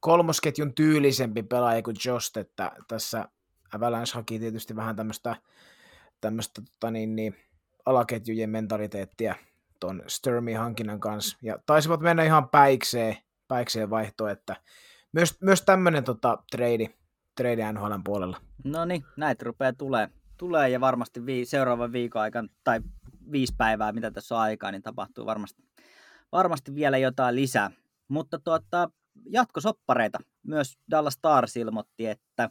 [0.00, 3.28] kolmosketjun tyylisempi pelaaja kuin Jost, että tässä
[3.74, 5.36] Avalanche haki tietysti vähän tämmöistä,
[6.20, 7.36] tämmöistä tota niin, niin,
[7.86, 9.34] alaketjujen mentaliteettia
[9.80, 13.16] tuon Sturmin hankinnan kanssa, ja taisivat mennä ihan päikseen,
[13.48, 14.56] päikseen vaihtoon, että
[15.12, 16.88] myös, myös tämmöinen tota, trade,
[17.36, 18.40] trade NHLn puolella.
[18.64, 22.80] No niin, näitä rupeaa tulee tulee ja varmasti vii, seuraavan viikon aikana tai
[23.32, 25.62] viisi päivää, mitä tässä on aikaa, niin tapahtuu varmasti,
[26.32, 27.70] varmasti vielä jotain lisää.
[28.08, 28.90] Mutta tuota,
[29.30, 30.18] jatkosoppareita.
[30.42, 32.50] Myös Dallas Stars ilmoitti, että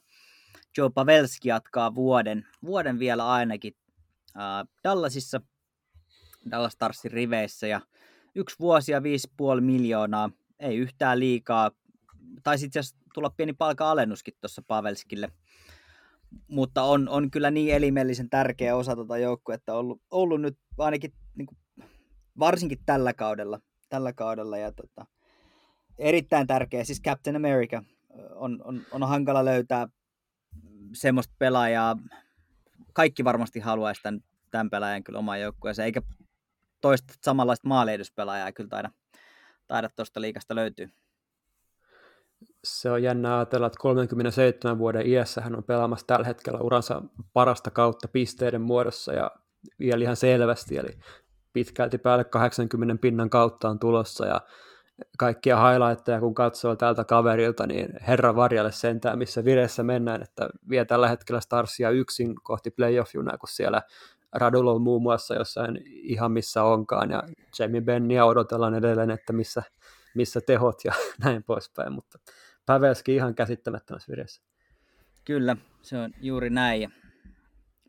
[0.77, 3.73] Joe Pavelski jatkaa vuoden, vuoden vielä ainakin
[4.37, 5.41] äh, Dallasissa,
[6.51, 7.81] Dallas Starsin riveissä ja
[8.35, 11.71] yksi vuosi ja 5,5 miljoonaa, ei yhtään liikaa.
[12.43, 15.31] Taisi itse asiassa tulla pieni palka-alennuskin tuossa Pavelskille–
[16.47, 21.45] mutta on, on kyllä niin elimellisen tärkeä osa tuota joukkuetta ollut, ollut nyt ainakin niin
[21.45, 21.57] kuin,
[22.39, 23.59] varsinkin tällä kaudella,
[23.89, 24.57] tällä kaudella.
[24.57, 25.05] Ja tota,
[25.97, 27.83] erittäin tärkeä, siis Captain America
[28.35, 29.88] on, on, on hankala löytää
[30.93, 31.97] semmoista pelaajaa,
[32.93, 36.01] kaikki varmasti haluaisi tämän, tämän pelaajan kyllä omaan joukkueeseen, eikä
[36.81, 38.91] toista samanlaista maalehduspelaajaa kyllä taida,
[39.67, 40.89] taida tuosta liikasta löytyy
[42.65, 47.01] se on jännä ajatella, että 37 vuoden iässä hän on pelaamassa tällä hetkellä uransa
[47.34, 49.32] parasta kautta pisteiden muodossa ja
[49.80, 50.97] vielä ihan selvästi, eli
[51.54, 54.41] pitkälti päälle 80 pinnan kautta on tulossa ja
[55.17, 60.86] kaikkia highlightteja kun katsoo tältä kaverilta, niin herra varjalle sentään, missä vireessä mennään, että vie
[60.86, 63.82] tällä hetkellä Starsia yksin kohti playoff-junaa, kun siellä
[64.34, 67.23] Radulo on muun muassa jossain ihan missä onkaan, ja
[67.60, 69.63] Jamie Bennia odotellaan edelleen, että missä,
[70.15, 72.19] missä tehot ja näin poispäin, mutta
[72.65, 74.41] Pavelski ihan käsittämättömässä vireessä.
[75.25, 76.93] Kyllä, se on juuri näin.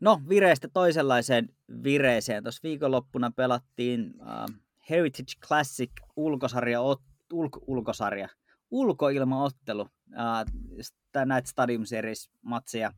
[0.01, 1.49] No, vireistä toisenlaiseen
[1.83, 2.43] vireeseen.
[2.43, 4.55] Tuossa viikonloppuna pelattiin uh,
[4.89, 6.79] Heritage Classic ulkosarja,
[7.33, 8.29] ulko, ulkosarja,
[8.71, 12.91] ulkoilmaottelu, uh, näitä Stadium Series matseja.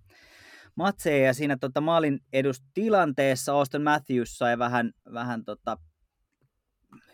[0.76, 5.78] matseja ja siinä tota, maalin edustilanteessa Austin Matthews sai vähän, vähän tota,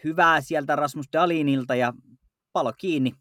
[0.04, 1.94] hyvää sieltä Rasmus Dalinilta ja
[2.54, 3.12] palo kiinni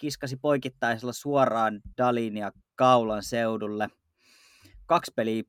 [0.00, 3.88] kiskasi poikittaisella suoraan Dalin ja Kaulan seudulle.
[4.86, 5.42] Kaksi peliä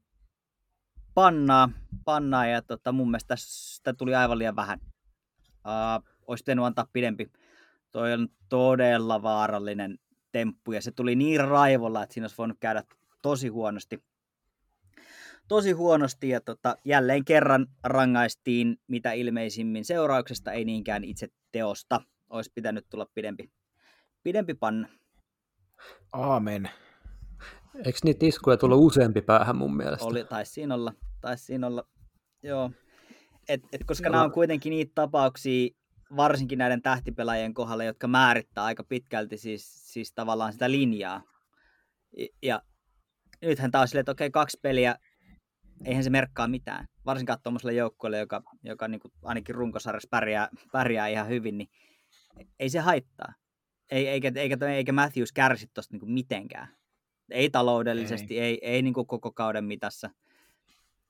[1.13, 1.69] pannaa,
[2.05, 4.79] pannaa ja tota, mun mielestä sitä tuli aivan liian vähän.
[5.49, 7.31] Uh, olisi pitänyt antaa pidempi.
[7.91, 9.99] Toi on todella vaarallinen
[10.31, 12.83] temppu ja se tuli niin raivolla, että siinä olisi voinut käydä
[13.21, 14.03] tosi huonosti.
[15.47, 22.01] Tosi huonosti ja tota, jälleen kerran rangaistiin mitä ilmeisimmin seurauksesta, ei niinkään itse teosta.
[22.29, 23.51] Olisi pitänyt tulla pidempi
[24.23, 24.87] pidempi panna.
[26.13, 26.69] Aamen.
[27.85, 30.05] Eikö niitä iskuja tullut useampi päähän mun mielestä?
[30.05, 31.83] Oli, taisi siinä olla, taisi siinä olla,
[32.43, 32.71] joo.
[33.49, 34.11] Et, et koska joo.
[34.11, 35.69] nämä on kuitenkin niitä tapauksia,
[36.15, 41.21] varsinkin näiden tähtipelaajien kohdalla, jotka määrittää aika pitkälti siis, siis tavallaan sitä linjaa.
[42.43, 42.61] Ja
[43.41, 44.95] nythän taas silleen, että okei, kaksi peliä,
[45.85, 46.87] eihän se merkkaa mitään.
[47.05, 51.69] Varsinkaan tuommoiselle joukkueelle, joka, joka niin kuin ainakin runkosarjassa pärjää, pärjää ihan hyvin, niin
[52.59, 53.33] ei se haittaa.
[53.91, 56.67] Ei, eikä, eikä, eikä Matthews kärsi tuosta niin mitenkään.
[57.31, 60.09] Ei taloudellisesti, ei, ei, ei niin koko kauden mitassa.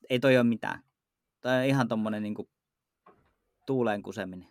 [0.09, 0.83] Ei toi ole mitään.
[1.41, 2.35] Toi on ihan tommonen niin
[3.65, 4.47] tuuleen kuseminen.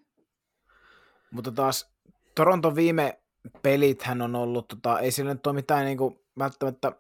[1.31, 1.91] Mutta taas
[2.35, 3.21] Toronton viime
[3.63, 6.93] pelit hän on ollut, tota, ei siellä nyt ole mitään niin kuin, välttämättä,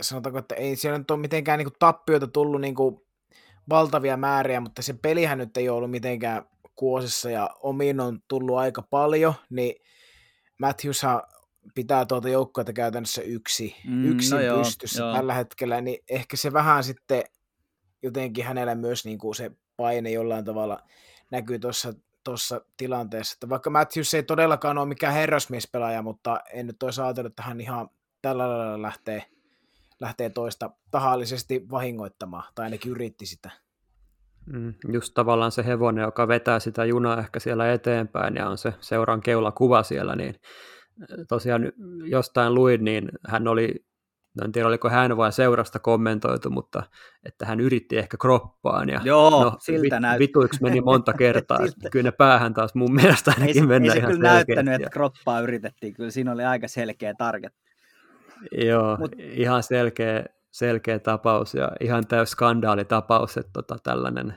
[0.00, 3.00] sanotaanko, että ei siellä nyt ole mitenkään niin kuin, tappioita tullut niin kuin,
[3.68, 6.42] valtavia määriä, mutta se pelihän nyt ei ole ollut mitenkään
[6.76, 9.74] kuosissa ja omiin on tullut aika paljon, niin
[10.58, 11.02] Matthews
[11.74, 15.12] pitää tuota joukkuetta käytännössä yksi, mm, yksin no joo, pystyssä joo.
[15.12, 17.24] tällä hetkellä, niin ehkä se vähän sitten
[18.02, 20.82] jotenkin hänellä myös niin kuin se paine jollain tavalla
[21.30, 23.34] näkyy tuossa tuossa tilanteessa.
[23.34, 27.60] Että vaikka Matthews ei todellakaan ole mikään herrasmiespelaaja, mutta en nyt olisi ajatellut, että hän
[27.60, 27.88] ihan
[28.22, 29.24] tällä lailla lähtee,
[30.00, 33.50] lähtee toista tahallisesti vahingoittamaan, tai ainakin yritti sitä.
[34.52, 38.74] Mm, just tavallaan se hevonen, joka vetää sitä junaa ehkä siellä eteenpäin ja on se
[38.80, 40.34] seuran keulakuva siellä, niin
[41.28, 41.72] tosiaan
[42.04, 43.74] jostain luin, niin hän oli,
[44.36, 46.82] no en tiedä oliko hän vai seurasta kommentoitu, mutta
[47.24, 48.88] että hän yritti ehkä kroppaan.
[48.88, 51.58] Ja, Joo, no, siltä vit, Vituiksi meni monta kertaa,
[51.92, 55.40] kyllä ne päähän taas mun mielestä ainakin ei, mennä ei se kyllä näyttänyt, että kroppaa
[55.40, 57.52] yritettiin, kyllä siinä oli aika selkeä target.
[58.52, 60.24] Joo, Mut, ihan selkeä,
[60.56, 64.34] selkeä tapaus ja ihan täys skandaalitapaus, että tota, tällainen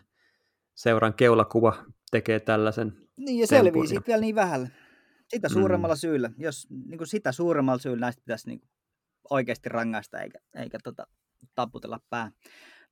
[0.76, 4.70] seuran keulakuva tekee tällaisen Niin ja selvii siitä vielä niin vähällä.
[5.28, 5.54] Sitä mm.
[5.54, 6.00] suuremmalla mm.
[6.00, 8.70] syyllä, jos niin kuin sitä suuremmalla syyllä näistä pitäisi niin kuin
[9.30, 11.08] oikeasti rangaista eikä, eikä tota,
[11.56, 12.32] taputella pää.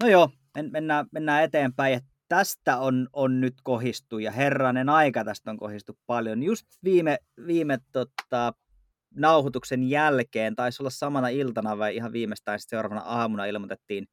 [0.03, 1.93] No joo, men, mennään, mennään eteenpäin.
[1.93, 6.43] Ja tästä on, on nyt kohistu ja herranen aika tästä on kohistu paljon.
[6.43, 8.53] Just viime, viime tota,
[9.15, 14.07] nauhoituksen jälkeen, taisi olla samana iltana vai ihan viimeistään seuraavana aamuna ilmoitettiin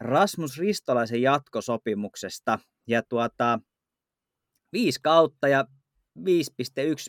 [0.00, 2.58] Rasmus Ristolaisen jatkosopimuksesta.
[2.86, 3.60] Ja tuota,
[4.72, 5.64] viisi kautta ja
[6.18, 6.24] 5,1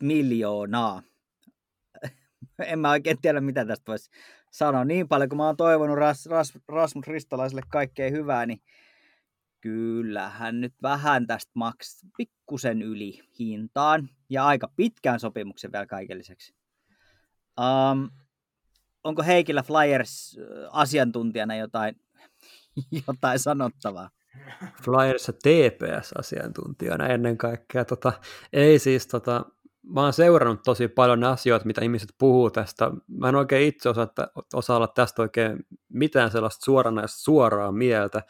[0.01, 1.03] miljoonaa.
[2.65, 4.09] en mä oikein tiedä, mitä tästä voisi
[4.51, 4.85] sanoa.
[4.85, 8.61] Niin paljon, kun mä oon toivonut Ras, Ras, Rasmus Ristolaiselle kaikkea hyvää, niin
[9.61, 16.58] kyllähän nyt vähän tästä maks pikkusen yli hintaan ja aika pitkään sopimuksen vielä kaiken lisäksi.
[17.59, 18.09] Um,
[19.03, 20.37] onko Heikillä Flyers
[20.71, 21.95] asiantuntijana jotain,
[23.07, 24.09] jotain sanottavaa?
[24.83, 27.85] Flyerissa TPS-asiantuntijana ennen kaikkea.
[27.85, 28.13] Tota,
[28.53, 29.45] ei siis, tota,
[29.83, 32.91] mä oon seurannut tosi paljon asioita, mitä ihmiset puhuu tästä.
[33.07, 34.07] Mä en oikein itse osaa,
[34.53, 38.21] osaa olla tästä oikein mitään sellaista suoranaista suoraa mieltä.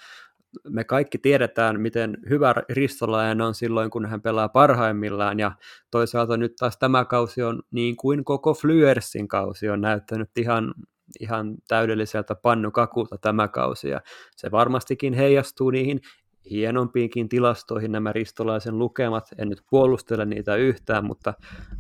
[0.70, 5.52] Me kaikki tiedetään, miten hyvä ristolainen on silloin, kun hän pelaa parhaimmillaan, ja
[5.92, 10.74] toisaalta nyt taas tämä kausi on niin kuin koko Flyersin kausi on näyttänyt ihan
[11.20, 14.02] ihan täydelliseltä pannukakulta tämä kausi, ja
[14.36, 16.02] se varmastikin heijastuu niihin
[16.50, 19.30] hienompiinkin tilastoihin nämä ristolaisen lukemat.
[19.38, 21.34] En nyt puolustele niitä yhtään, mutta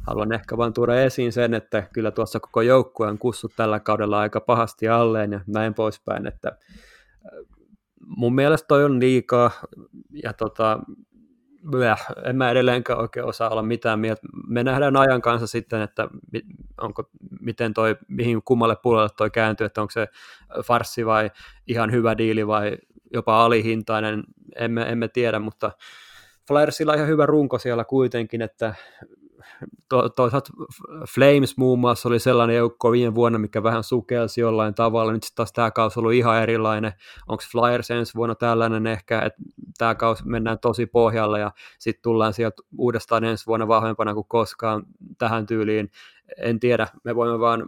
[0.07, 4.19] haluan ehkä vain tuoda esiin sen, että kyllä tuossa koko joukkue on kussut tällä kaudella
[4.19, 6.57] aika pahasti alleen ja näin poispäin, että
[8.05, 9.51] mun mielestä toi on liikaa
[10.23, 10.79] ja tota,
[11.69, 14.21] Bleh, en mä edelleenkään oikein osaa olla mitään mieltä.
[14.47, 16.07] Me nähdään ajan kanssa sitten, että
[16.81, 17.09] onko,
[17.39, 20.07] miten toi, mihin kummalle puolelle toi kääntyy, että onko se
[20.65, 21.31] farsi vai
[21.67, 22.77] ihan hyvä diili vai
[23.13, 24.23] jopa alihintainen,
[24.55, 25.71] emme, emme tiedä, mutta
[26.47, 28.75] Flyersilla ihan hyvä runko siellä kuitenkin, että
[29.89, 30.49] to, toisaalta
[31.13, 35.11] Flames muun muassa oli sellainen joukko viime vuonna, mikä vähän sukelsi jollain tavalla.
[35.11, 36.93] Nyt sitten taas tämä kausi on ollut ihan erilainen.
[37.27, 39.41] Onko Flyers ensi vuonna tällainen ehkä, että
[39.77, 44.83] tämä kausi mennään tosi pohjalla ja sitten tullaan sieltä uudestaan ensi vuonna vahvempana kuin koskaan
[45.17, 45.91] tähän tyyliin.
[46.37, 47.63] En tiedä, me voimme vaan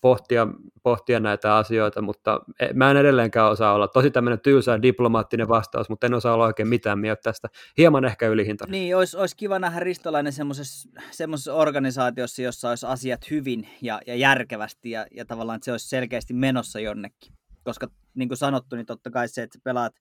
[0.00, 0.46] pohtia,
[0.82, 3.88] pohtia näitä asioita, mutta e, mä en edelleenkään osaa olla.
[3.88, 7.48] Tosi tämmöinen tylsä diplomaattinen vastaus, mutta en osaa olla oikein mitään mieltä tästä.
[7.78, 8.66] Hieman ehkä ylihinta.
[8.68, 14.90] Niin, olisi, olisi kiva nähdä Ristolainen semmoisessa organisaatiossa, jossa olisi asiat hyvin ja, ja järkevästi
[14.90, 17.32] ja, ja tavallaan että se olisi selkeästi menossa jonnekin.
[17.64, 19.94] Koska niin kuin sanottu, niin totta kai se, että pelaat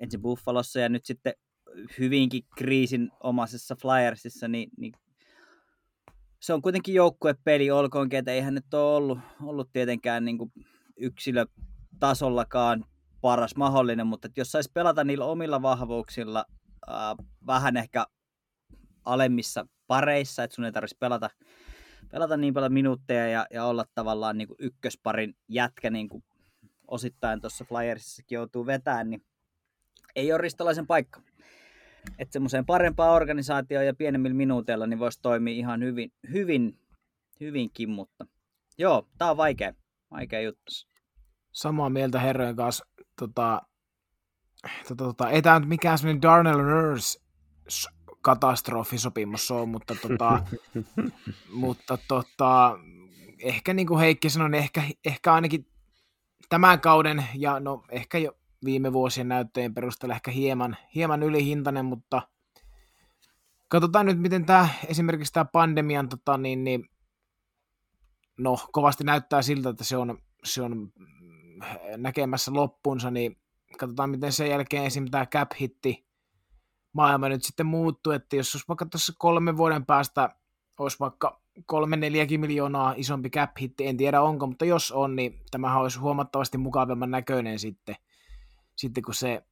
[0.00, 1.34] ensin Buffalossa ja nyt sitten
[1.98, 4.92] hyvinkin kriisin omaisessa Flyersissa, niin, niin
[6.40, 10.52] se on kuitenkin joukkuepeli, olkoonkin, että eihän nyt ole ollut, ollut tietenkään niin kuin
[10.96, 12.84] yksilötasollakaan
[13.20, 16.44] paras mahdollinen, mutta jos saisi pelata niillä omilla vahvuuksilla
[16.90, 18.06] äh, vähän ehkä
[19.04, 21.30] alemmissa pareissa, että sun ei tarvitsisi pelata,
[22.10, 26.24] pelata niin paljon minuutteja ja, ja olla tavallaan niin kuin ykkösparin jätkä, niin kuin
[26.88, 29.24] osittain tuossa Flyersissakin joutuu vetämään, niin
[30.16, 31.20] ei ole ristolaisen paikka
[32.18, 36.78] että semmoiseen parempaan organisaatioon ja pienemmillä minuuteilla niin voisi toimia ihan hyvin, hyvin,
[37.40, 38.26] hyvinkin, mutta
[38.78, 39.72] joo, tää on vaikea,
[40.10, 40.72] vaikea juttu.
[41.52, 42.86] Samaa mieltä herrojen kanssa,
[43.18, 43.62] tota,
[44.88, 47.18] tota, tota, ei tämä nyt mikään semmoinen Darnell Nurse
[48.20, 50.42] katastrofisopimus on, mutta, tota,
[51.62, 52.78] mutta tota,
[53.42, 55.66] ehkä niin kuin Heikki sanoi, niin ehkä, ehkä ainakin
[56.48, 58.32] tämän kauden ja no ehkä jo
[58.66, 62.22] viime vuosien näyttöjen perusteella ehkä hieman, hieman ylihintainen, mutta
[63.68, 66.88] katsotaan nyt, miten tämä esimerkiksi tämä pandemian, tota, niin, niin,
[68.38, 70.92] no kovasti näyttää siltä, että se on, se on
[71.96, 73.36] näkemässä loppunsa, niin
[73.78, 76.06] katsotaan, miten sen jälkeen esimerkiksi tämä cap-hitti
[76.92, 80.30] maailma nyt sitten muuttuu, että jos olisi vaikka tuossa kolmen vuoden päästä
[80.78, 85.80] olisi vaikka kolme neljäkin miljoonaa isompi cap-hitti, en tiedä onko, mutta jos on, niin tämähän
[85.80, 87.96] olisi huomattavasti mukavemman näköinen sitten
[88.76, 89.42] sitten kun se,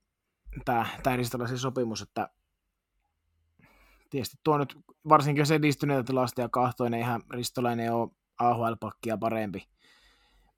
[0.65, 2.29] tämä, tämä se sopimus, että
[4.11, 4.77] tietysti tuo nyt,
[5.09, 9.69] varsinkin jos edistyneitä tilastoja kahtoinen, niin eihän Ristolainen ole AHL-pakkia parempi,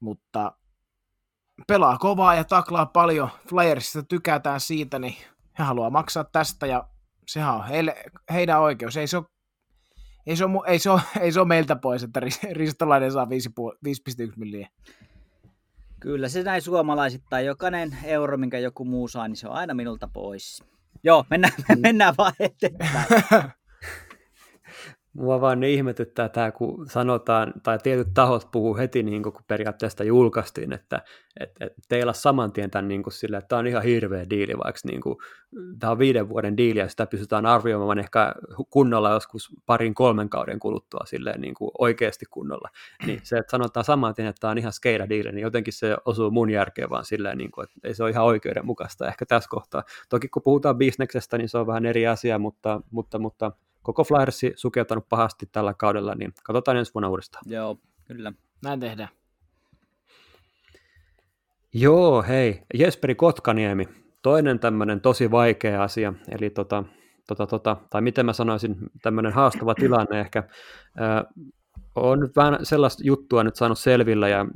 [0.00, 0.52] mutta
[1.66, 5.14] pelaa kovaa ja taklaa paljon, Flyersista tykätään siitä, niin
[5.58, 6.88] he haluaa maksaa tästä ja
[7.26, 8.96] sehän on heille, heidän oikeus.
[8.96, 9.26] Ei se ole
[10.26, 12.20] ei se, ole, ei, se ole, ei se ole meiltä pois, että
[12.52, 14.68] Ristolainen saa 5,1 milliä.
[16.00, 17.46] Kyllä se näin suomalaisittain.
[17.46, 20.64] Jokainen euro, minkä joku muu saa, niin se on aina minulta pois.
[21.04, 23.06] Joo, mennään, mennään vaan eteenpäin.
[25.16, 30.04] Mua vaan niin ihmetyttää tämä, kun sanotaan, tai tietyt tahot puhuu heti, niin kun periaatteessa
[30.04, 31.02] julkaistiin, että,
[31.40, 34.52] että, että teillä saman tien tämän niin kuin sille, että tämä on ihan hirveä diili,
[34.64, 35.16] vaikka niin kuin,
[35.78, 38.34] tämä on viiden vuoden diili, ja sitä pystytään arvioimaan ehkä
[38.70, 42.68] kunnolla joskus parin kolmen kauden kuluttua silleen niin kuin oikeasti kunnolla.
[43.06, 45.96] Niin se, että sanotaan saman tien, että tämä on ihan skeida diili, niin jotenkin se
[46.04, 49.50] osuu mun järkeen vaan silleen, niin kuin, että ei se ole ihan oikeudenmukaista ehkä tässä
[49.50, 49.82] kohtaa.
[50.08, 53.52] Toki kun puhutaan bisneksestä, niin se on vähän eri asia, mutta, mutta, mutta
[53.86, 57.44] koko Flyersi sukeltanut pahasti tällä kaudella, niin katsotaan ensi vuonna uudestaan.
[57.46, 58.32] Joo, kyllä.
[58.64, 59.08] Näin tehdään.
[61.74, 62.62] Joo, hei.
[62.74, 63.88] Jesperi Kotkaniemi,
[64.22, 66.84] toinen tämmöinen tosi vaikea asia, eli tota,
[67.26, 70.48] tota, tota, tai miten mä sanoisin, tämmöinen haastava tilanne ehkä
[71.96, 74.46] on nyt vähän sellaista juttua nyt saanut selvillä, ja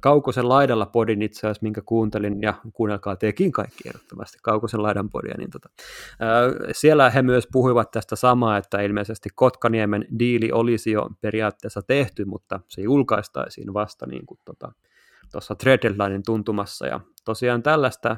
[0.00, 5.34] Kaukosen laidalla podin itse asiassa, minkä kuuntelin, ja kuunnelkaa tekin kaikki ehdottomasti Kaukosen laidan podia,
[5.38, 5.68] niin tota,
[6.20, 12.24] ää, siellä he myös puhuivat tästä samaa, että ilmeisesti Kotkaniemen diili olisi jo periaatteessa tehty,
[12.24, 14.72] mutta se julkaistaisiin vasta niin kuin tota,
[15.32, 18.16] tuossa Treadlinein tuntumassa, ja tosiaan tällaista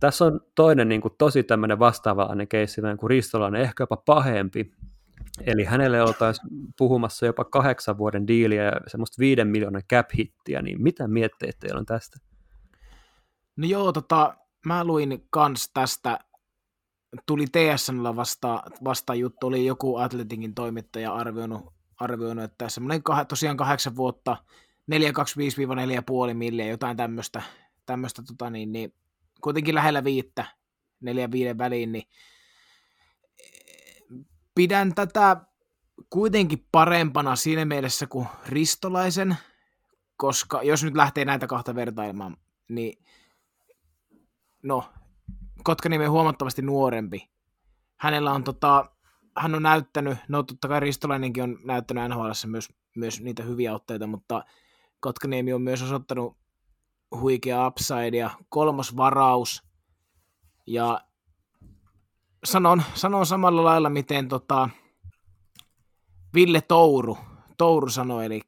[0.00, 4.72] tässä on toinen niin kuin, tosi tämmöinen vastaavainen keissi, kuin Ristolainen, ehkä jopa pahempi,
[5.46, 6.48] Eli hänelle oltaisiin
[6.78, 11.86] puhumassa jopa kahdeksan vuoden diiliä ja semmoista viiden miljoonan cap-hittiä, niin mitä mietteet teillä on
[11.86, 12.18] tästä?
[13.56, 14.36] No joo, tota,
[14.66, 16.18] mä luin kans tästä,
[17.26, 23.56] tuli TSNllä vasta, vasta juttu, oli joku Atletikin toimittaja arvioinut, arvioinut että semmoinen kah, tosiaan
[23.56, 24.36] kahdeksan vuotta,
[26.30, 27.42] 425-4,5 milliä, jotain tämmöistä,
[28.26, 28.94] tota niin, niin,
[29.40, 30.44] kuitenkin lähellä viittä,
[31.00, 32.04] neljän viiden väliin, niin
[34.56, 35.36] pidän tätä
[36.10, 39.36] kuitenkin parempana siinä mielessä kuin Ristolaisen,
[40.16, 42.36] koska jos nyt lähtee näitä kahta vertailemaan,
[42.68, 43.04] niin
[44.62, 44.84] no,
[45.64, 47.30] Kotkaniemi on huomattavasti nuorempi.
[47.96, 48.90] Hänellä on tota,
[49.36, 54.06] hän on näyttänyt, no totta kai Ristolainenkin on näyttänyt NHL myös, myös niitä hyviä otteita,
[54.06, 54.44] mutta
[55.00, 56.36] Kotkaniemi on myös osoittanut
[57.20, 59.62] huikea upside ja kolmos varaus.
[60.66, 61.00] Ja
[62.46, 64.68] sanon, sanon samalla lailla, miten tota
[66.34, 67.18] Ville Touru,
[67.58, 68.40] Touru sanoi, eli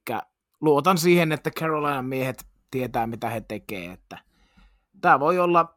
[0.61, 4.18] luotan siihen, että Carolina miehet tietää, mitä he tekee, että
[5.01, 5.74] tämä voi olla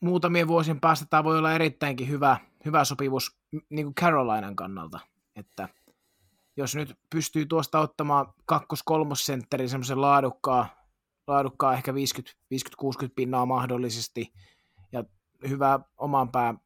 [0.00, 3.38] muutamien vuosien päästä, tämä voi olla erittäinkin hyvä, hyvä sopivuus
[3.70, 5.00] niin kuin Carolinan kannalta,
[5.36, 5.68] että
[6.56, 10.68] jos nyt pystyy tuosta ottamaan kakkos-kolmossentterin semmoisen laadukkaa,
[11.26, 11.94] laadukkaa ehkä 50-60
[13.16, 14.32] pinnaa mahdollisesti,
[14.92, 15.04] ja
[15.48, 16.60] hyvä oman pään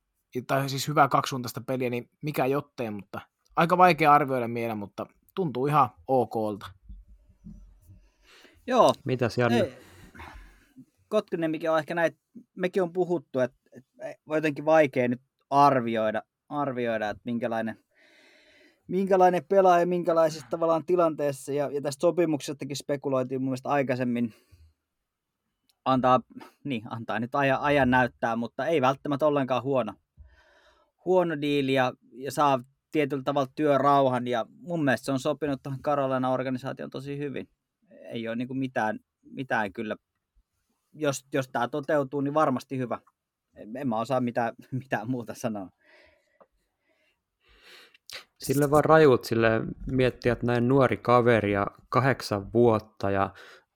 [0.47, 3.20] tai siis hyvää kaksisuuntaista peliä, niin mikä jottei, mutta
[3.57, 6.66] aika vaikea arvioida mieleen, mutta tuntuu ihan okolta.
[8.66, 8.93] Joo.
[9.05, 9.66] Mitä siellä?
[11.09, 12.18] Kotkanemikin on ehkä näitä,
[12.57, 15.20] mekin on puhuttu, että, että on jotenkin vaikea nyt
[15.51, 17.85] arvioida, arvioida että minkälainen,
[18.89, 24.35] minkälainen pelaaja minkälaisessa tavallaan tilanteessa, ja, ja tästä sopimuksestakin spekuloitiin mun mielestä aikaisemmin,
[25.85, 26.20] antaa,
[26.64, 29.95] niin, antaa nyt ajan, ajan näyttää, mutta ei välttämättä ollenkaan huono,
[31.05, 35.82] huono diili ja, ja saa tietyllä tavalla työrauhan ja mun mielestä se on sopinut tuohon
[35.82, 37.48] Karolana organisaation tosi hyvin.
[37.90, 39.96] Ei ole niin mitään, mitään kyllä,
[40.92, 42.98] jos, jos tämä toteutuu, niin varmasti hyvä.
[43.55, 45.70] En, en mä osaa mitään, mitään muuta sanoa.
[48.38, 49.48] Sille vaan rajut sille
[49.86, 53.34] miettiä, että näin nuori kaveri ja kahdeksan vuotta ja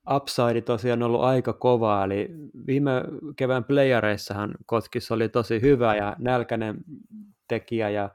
[0.09, 2.29] upside tosiaan ollut aika kova, eli
[2.67, 2.91] viime
[3.35, 6.77] kevään playareissahan Kotkissa oli tosi hyvä ja nälkäinen
[7.47, 8.09] tekijä, ja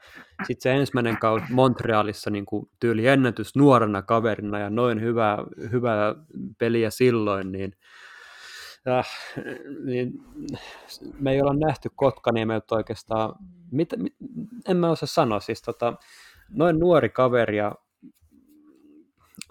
[0.47, 5.39] sitten se ensimmäinen kausi Montrealissa niin kuin tyyli ennätys nuorena kaverina ja noin hyvä,
[5.73, 6.15] hyvä
[6.59, 7.73] peliä silloin, niin,
[8.89, 9.09] äh,
[9.85, 10.13] niin
[11.19, 13.35] me ei olla nähty Kotkaniemeltä oikeastaan,
[13.73, 14.15] mit, mit,
[14.69, 15.93] en mä osaa sanoa, siis tota,
[16.51, 17.75] noin nuori kaveri ja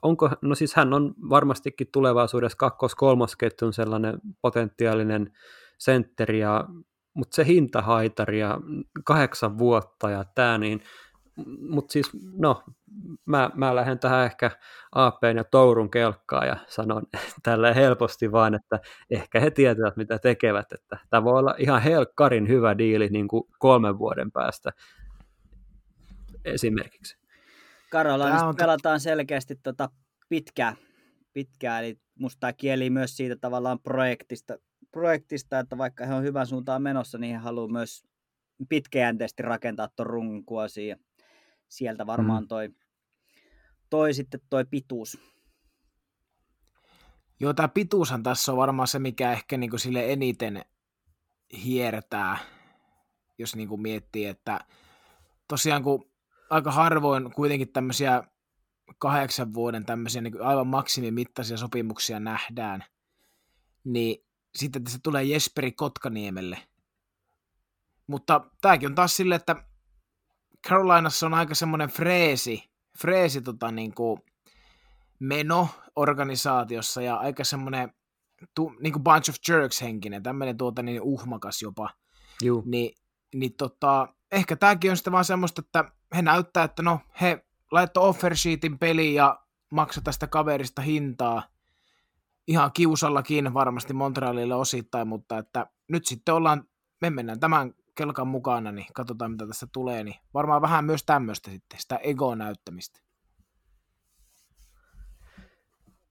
[0.02, 5.34] onko, no siis hän on varmastikin tulevaisuudessa kakkos-kolmosketjun sellainen potentiaalinen
[5.78, 6.66] sentteri, ja,
[7.14, 8.60] mutta se hintahaitari ja
[9.06, 10.82] kahdeksan vuotta ja tämä, niin
[11.70, 12.64] mutta siis no,
[13.26, 14.52] mä, mä lähden tähän ehkä
[14.92, 17.04] AP ja Tourun kelkkaan ja sanon
[17.44, 18.80] tällä helposti vaan, että
[19.10, 23.44] ehkä he tietävät mitä tekevät, että tämä voi olla ihan helkkarin hyvä diili niin kuin
[23.60, 24.72] kolmen vuoden päästä
[26.46, 27.20] esimerkiksi.
[27.92, 28.56] Carolinassa on...
[28.56, 29.90] pelataan selkeästi tota
[30.30, 30.76] pitkää,
[31.34, 34.58] pitkää, eli musta tämä kieli myös siitä tavallaan projektista,
[34.92, 38.04] projektista, että vaikka he on hyvän suuntaan menossa, niin he haluaa myös
[38.70, 40.98] pitkäjänteisesti rakentaa tuon rungon kuosiin,
[41.70, 42.48] sieltä varmaan mm.
[42.48, 42.70] toi,
[43.90, 45.18] toi sitten toi pituus.
[47.40, 50.66] Joo, tämä pituushan tässä on varmaan se, mikä ehkä niin kuin sille eniten
[51.66, 52.38] hiertää,
[53.38, 54.60] jos niin kuin miettii, että
[55.48, 56.10] tosiaan kun
[56.50, 58.24] aika harvoin kuitenkin tämmöisiä
[58.98, 62.84] kahdeksan vuoden tämmöisiä niin aivan maksimimittaisia sopimuksia nähdään,
[63.84, 64.26] niin
[64.56, 66.58] sitten se tulee Jesperi Kotkaniemelle.
[68.08, 69.56] Mutta tämäkin on taas sille, että
[70.68, 74.22] Carolinassa on aika semmoinen freesi, freesi tota niin kuin
[75.20, 77.94] meno organisaatiossa ja aika semmoinen
[78.56, 81.90] tu, niin kuin bunch of jerks henkinen, tämmöinen tuota niin uhmakas jopa.
[82.42, 82.64] Juu.
[82.66, 82.96] Ni,
[83.36, 88.08] niin tota, ehkä tämäkin on sitten vaan semmoista, että he näyttää, että no he laittoi
[88.08, 89.40] offer sheetin peliin ja
[89.72, 91.44] maksoi tästä kaverista hintaa.
[92.48, 96.64] Ihan kiusallakin varmasti Montrealille osittain, mutta että nyt sitten ollaan,
[97.02, 101.52] me mennään tämän kelkan mukana, niin katsotaan mitä tästä tulee, niin varmaan vähän myös tämmöistä
[101.52, 103.00] sitten, sitä ego näyttämistä.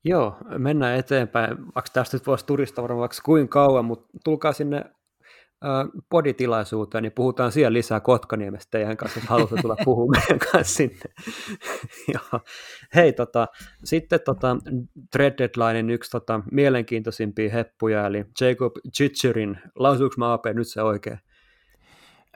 [0.04, 4.84] Joo, mennään eteenpäin, vaikka tästä nyt voisi turista varmaan vaikka kuinka kauan, mutta tulkaa sinne
[6.10, 11.00] poditilaisuuteen, niin puhutaan siellä lisää Kotkaniemestä teidän kanssa, jos haluatte tulla puhumaan meidän kanssa sinne.
[12.14, 12.40] Joo.
[12.94, 13.46] Hei, tota,
[13.84, 14.56] sitten tota,
[15.16, 21.18] Dread Deadlinein yksi tota, mielenkiintoisimpia heppuja, eli Jacob Chicherin, lausuuko mä AP nyt se oikein?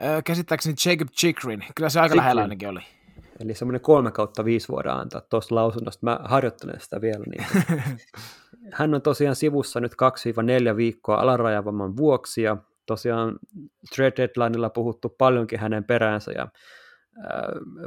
[0.01, 2.79] Öö, käsittääkseni Jacob Chikrin, kyllä se aika lähellä ainakin oli.
[3.39, 6.05] Eli semmoinen kolme kautta viisi voidaan antaa tuosta lausunnosta.
[6.05, 7.23] Mä harjoittelen sitä vielä.
[7.25, 7.67] Niin.
[8.73, 9.91] Hän on tosiaan sivussa nyt
[10.73, 13.39] 2-4 viikkoa alarajavamman vuoksi ja tosiaan
[13.95, 16.47] trade deadlineilla puhuttu paljonkin hänen peräänsä ja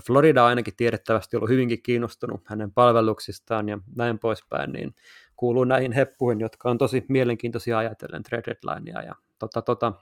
[0.06, 4.94] Florida on ainakin tiedettävästi ollut hyvinkin kiinnostunut hänen palveluksistaan ja näin poispäin, niin
[5.36, 9.02] kuuluu näihin heppuihin, jotka on tosi mielenkiintoisia ajatellen trade deadlinea.
[9.02, 9.92] Ja tota, tota,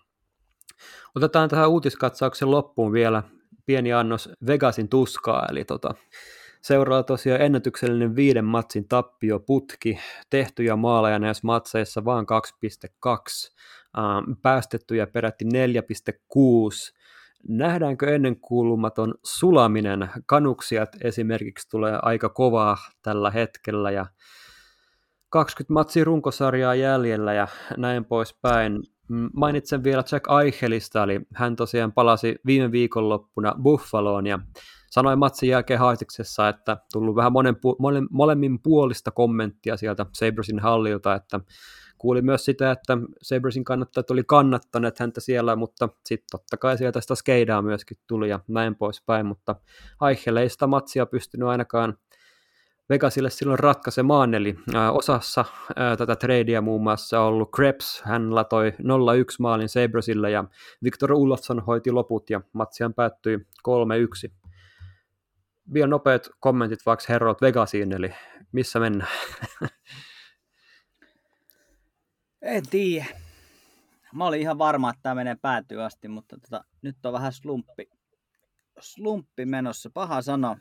[1.14, 3.22] otetaan tähän uutiskatsauksen loppuun vielä
[3.66, 5.94] pieni annos Vegasin tuskaa, eli tota,
[6.62, 9.98] seuraa tosiaan ennätyksellinen viiden matsin tappio putki,
[10.30, 12.26] tehtyjä maaleja näissä matseissa vaan
[12.64, 13.54] 2,2,
[13.98, 15.50] ähm, päästettyjä peräti 4,6,
[17.48, 20.10] nähdäänkö ennenkuulumaton sulaminen?
[20.26, 24.06] Kanuksiat esimerkiksi tulee aika kovaa tällä hetkellä ja
[25.30, 28.82] 20 matsia runkosarjaa jäljellä ja näin poispäin.
[29.32, 34.38] Mainitsen vielä Jack Eichelista, eli hän tosiaan palasi viime viikonloppuna Buffaloon ja
[34.90, 41.14] sanoi matsin jälkeen haitiksessa, että tullut vähän monen, mole, molemmin puolista kommenttia sieltä Sabresin hallilta,
[41.14, 41.40] että
[42.04, 47.00] kuuli myös sitä, että Sabresin kannattajat oli kannattaneet häntä siellä, mutta sitten totta kai sieltä
[47.00, 49.56] sitä skeidaa myöskin tuli ja näin poispäin, mutta
[50.08, 51.98] Eichel ei sitä matsia pystynyt ainakaan
[52.90, 54.56] Vegasille silloin ratkaisemaan, eli
[54.92, 55.44] osassa
[55.98, 58.74] tätä tradea muun muassa ollut Krebs, hän latoi 0-1
[59.40, 60.44] maalin Sabresille ja
[60.82, 63.38] Victor Olofsson hoiti loput ja matsian päättyi
[64.28, 64.32] 3-1.
[65.74, 68.12] Vielä nopeat kommentit vaikka herroit Vegasiin, eli
[68.52, 69.10] missä mennään?
[72.44, 73.06] en tiedä.
[74.14, 77.90] Mä olin ihan varma, että tämä menee päätyy asti, mutta tota, nyt on vähän slumppi,
[78.80, 79.90] slumppi menossa.
[79.90, 80.56] Paha sanoa.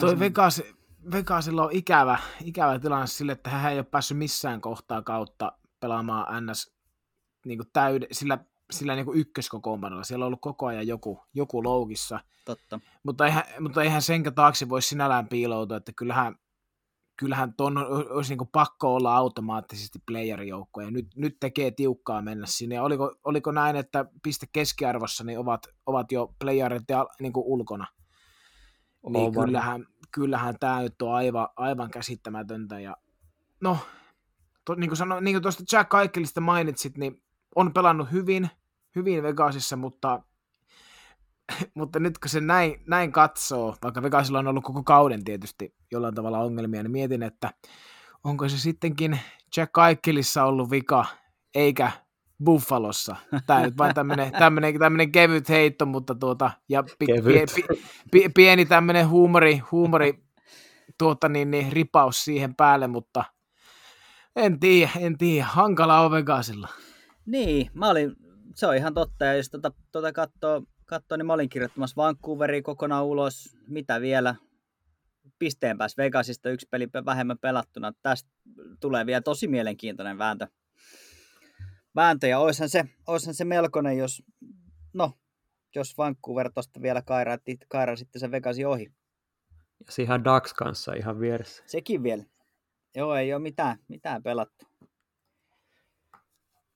[0.00, 0.62] Toi Vegas,
[1.12, 6.46] Vegasilla on ikävä, ikävä tilanne sille, että hän ei ole päässyt missään kohtaa kautta pelaamaan
[6.46, 6.72] NS
[7.46, 8.38] niin kuin täyde, sillä,
[8.70, 10.04] sillä niin kuin ykköskokoonpanolla.
[10.04, 12.20] Siellä on ollut koko ajan joku, joku loukissa.
[12.44, 12.80] Totta.
[13.02, 16.36] Mutta eihän, mutta eihän senkä taakse voi sinällään piiloutua, että kyllähän,
[17.22, 17.78] kyllähän ton
[18.10, 22.74] olisi niin pakko olla automaattisesti playerijoukko, ja nyt, nyt tekee tiukkaa mennä sinne.
[22.74, 26.82] Ja oliko, oliko näin, että piste keskiarvossa niin ovat, ovat jo playerit
[27.20, 27.86] niin kuin ulkona?
[29.08, 32.80] Niin kyllähän, kyllähän tämä nyt on aivan, aivan käsittämätöntä.
[32.80, 32.96] Ja,
[33.60, 33.78] no,
[34.64, 37.22] to, niin kuin, sano, niin kuin tuosta Jack Kaikkelista mainitsit, niin
[37.54, 38.50] on pelannut hyvin,
[38.96, 40.22] hyvin Vegasissa, mutta,
[41.78, 46.14] mutta nyt kun se näin, näin katsoo, vaikka Vegasilla on ollut koko kauden tietysti jollain
[46.14, 47.50] tavalla ongelmia, niin mietin, että
[48.24, 49.20] onko se sittenkin
[49.56, 51.04] Jack Kaikkelissa ollut vika,
[51.54, 51.92] eikä
[52.44, 53.16] Buffalossa.
[53.46, 57.06] Tämä nyt vain tämmöinen, tämmöinen, tämmöinen kevyt heitto, mutta tuota, ja pi, pi,
[57.54, 57.80] pi,
[58.10, 60.24] pi, pieni tämmöinen huumori, huumori
[60.98, 63.24] tuota, niin, niin, ripaus siihen päälle, mutta
[64.36, 65.44] en tiedä, en tiedä.
[65.44, 66.68] Hankala on Vegasilla.
[67.26, 68.16] Niin, mä olin,
[68.54, 70.62] se on ihan totta, ja jos tuota, tuota katsoo,
[70.92, 74.34] katsoo, niin mä olin kirjoittamassa Vancouveriin kokonaan ulos, mitä vielä,
[75.38, 77.92] pisteen päässä Vegasista yksi peli vähemmän pelattuna.
[78.02, 78.30] Tästä
[78.80, 80.46] tulee vielä tosi mielenkiintoinen vääntö
[81.96, 84.22] vääntö, ja oishan se, oishan se melkoinen, jos,
[84.94, 85.12] no,
[85.74, 88.92] jos Vancouver tuosta vielä kairasti, kaira sitten se Vegasi ohi.
[89.86, 91.62] Ja siihen Dax kanssa ihan vieressä.
[91.66, 92.24] Sekin vielä.
[92.94, 94.66] Joo, ei ole mitään, mitään pelattu.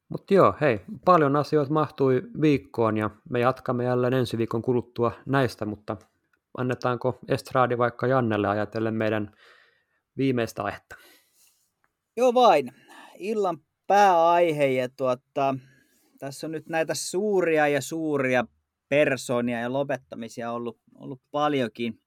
[0.08, 5.66] Mutta joo, hei, paljon asioita mahtui viikkoon ja me jatkamme jälleen ensi viikon kuluttua näistä,
[5.66, 5.96] mutta
[6.58, 9.32] annetaanko Estradi vaikka Jannelle ajatellen meidän
[10.16, 10.96] viimeistä aihetta?
[12.16, 12.72] Joo vain.
[13.18, 15.54] Illan pääaihe ja tuota,
[16.18, 18.44] tässä on nyt näitä suuria ja suuria
[18.88, 22.00] persoonia ja lopettamisia ollut, ollut paljonkin,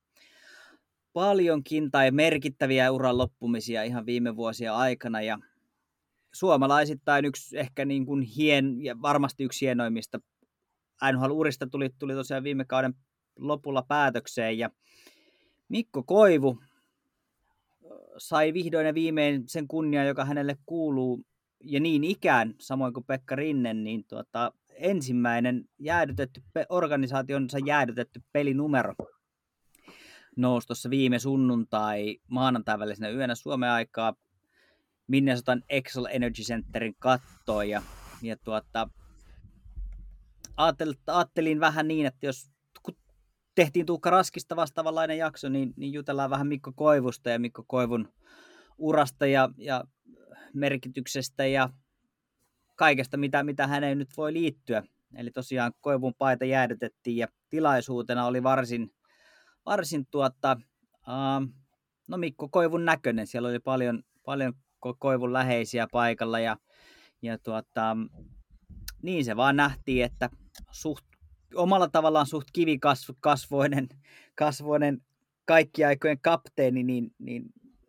[1.13, 5.37] paljonkin tai merkittäviä uran loppumisia ihan viime vuosien aikana ja
[6.33, 10.19] suomalaisittain yksi ehkä niin kuin hien, ja varmasti yksi hienoimmista.
[11.11, 12.93] NHL-urista tuli, tuli tosiaan viime kauden
[13.39, 14.69] lopulla päätökseen ja
[15.69, 16.59] Mikko Koivu
[18.17, 21.25] sai vihdoin ja viimein sen kunnian, joka hänelle kuuluu
[21.63, 28.93] ja niin ikään, samoin kuin Pekka Rinne, niin tuota, ensimmäinen jäädytetty, organisaationsa jäädytetty pelinumero
[30.35, 34.13] nousi tuossa viime sunnuntai maanantai välisenä yönä Suomen aikaa
[35.09, 37.81] Minnesotan Excel Energy Centerin kattoon ja,
[38.21, 38.89] ja tuota,
[40.57, 42.51] ajattelin, ajattelin vähän niin, että jos
[42.83, 42.95] kun
[43.55, 48.13] tehtiin Tuukka Raskista vastaavanlainen jakso, niin, niin jutellaan vähän Mikko Koivusta ja Mikko Koivun
[48.77, 49.83] urasta ja, ja
[50.53, 51.69] merkityksestä ja
[52.75, 54.83] kaikesta, mitä, mitä häneen nyt voi liittyä.
[55.15, 58.93] Eli tosiaan Koivun paita jäädytettiin ja tilaisuutena oli varsin,
[59.65, 60.57] varsin tuota,
[60.93, 61.49] uh,
[62.07, 63.27] no Mikko Koivun näköinen.
[63.27, 64.53] Siellä oli paljon, paljon
[64.99, 66.57] Koivun läheisiä paikalla ja,
[67.21, 67.97] ja tuota,
[69.01, 70.29] niin se vaan nähtiin, että
[70.71, 71.05] suht,
[71.55, 73.89] omalla tavallaan suht kivikasvoinen
[74.35, 75.01] kasvoinen
[75.45, 77.43] kaikki aikojen kapteeni, niin, niin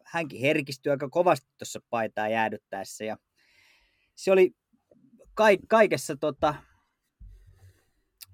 [0.05, 3.17] hänkin herkistyi aika kovasti tuossa paitaa jäädyttäessä ja
[4.15, 4.55] se oli
[5.69, 6.55] kaikessa tota,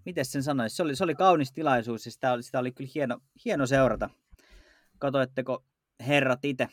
[0.05, 2.91] miten sen sanoisi, se oli, se oli kaunis tilaisuus ja sitä oli, sitä oli kyllä
[2.95, 4.11] hieno, hieno seurata.
[4.99, 5.65] Katoitteko
[6.07, 6.69] herrat itse?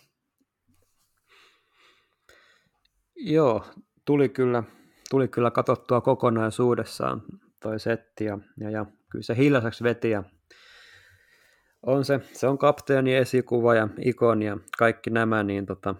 [3.25, 3.65] Joo,
[4.05, 4.63] tuli kyllä,
[5.09, 7.21] tuli kyllä katsottua kokonaisuudessaan
[7.59, 10.23] toi setti ja, ja, ja kyllä se hiljaiseksi veti ja
[11.83, 15.95] on se, se on kapteeni, esikuva ja ikoni ja kaikki nämä, niin tota,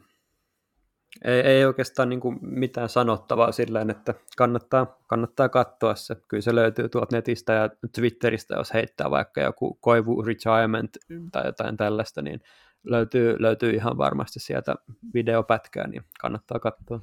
[1.23, 6.15] ei, ei oikeastaan niin kuin mitään sanottavaa sillä että kannattaa, kannattaa katsoa se.
[6.27, 10.97] Kyllä se löytyy tuolta netistä ja Twitteristä, jos heittää vaikka joku koivu retirement
[11.31, 12.41] tai jotain tällaista, niin
[12.83, 14.75] löytyy, löytyy ihan varmasti sieltä
[15.13, 16.99] videopätkää, niin kannattaa katsoa.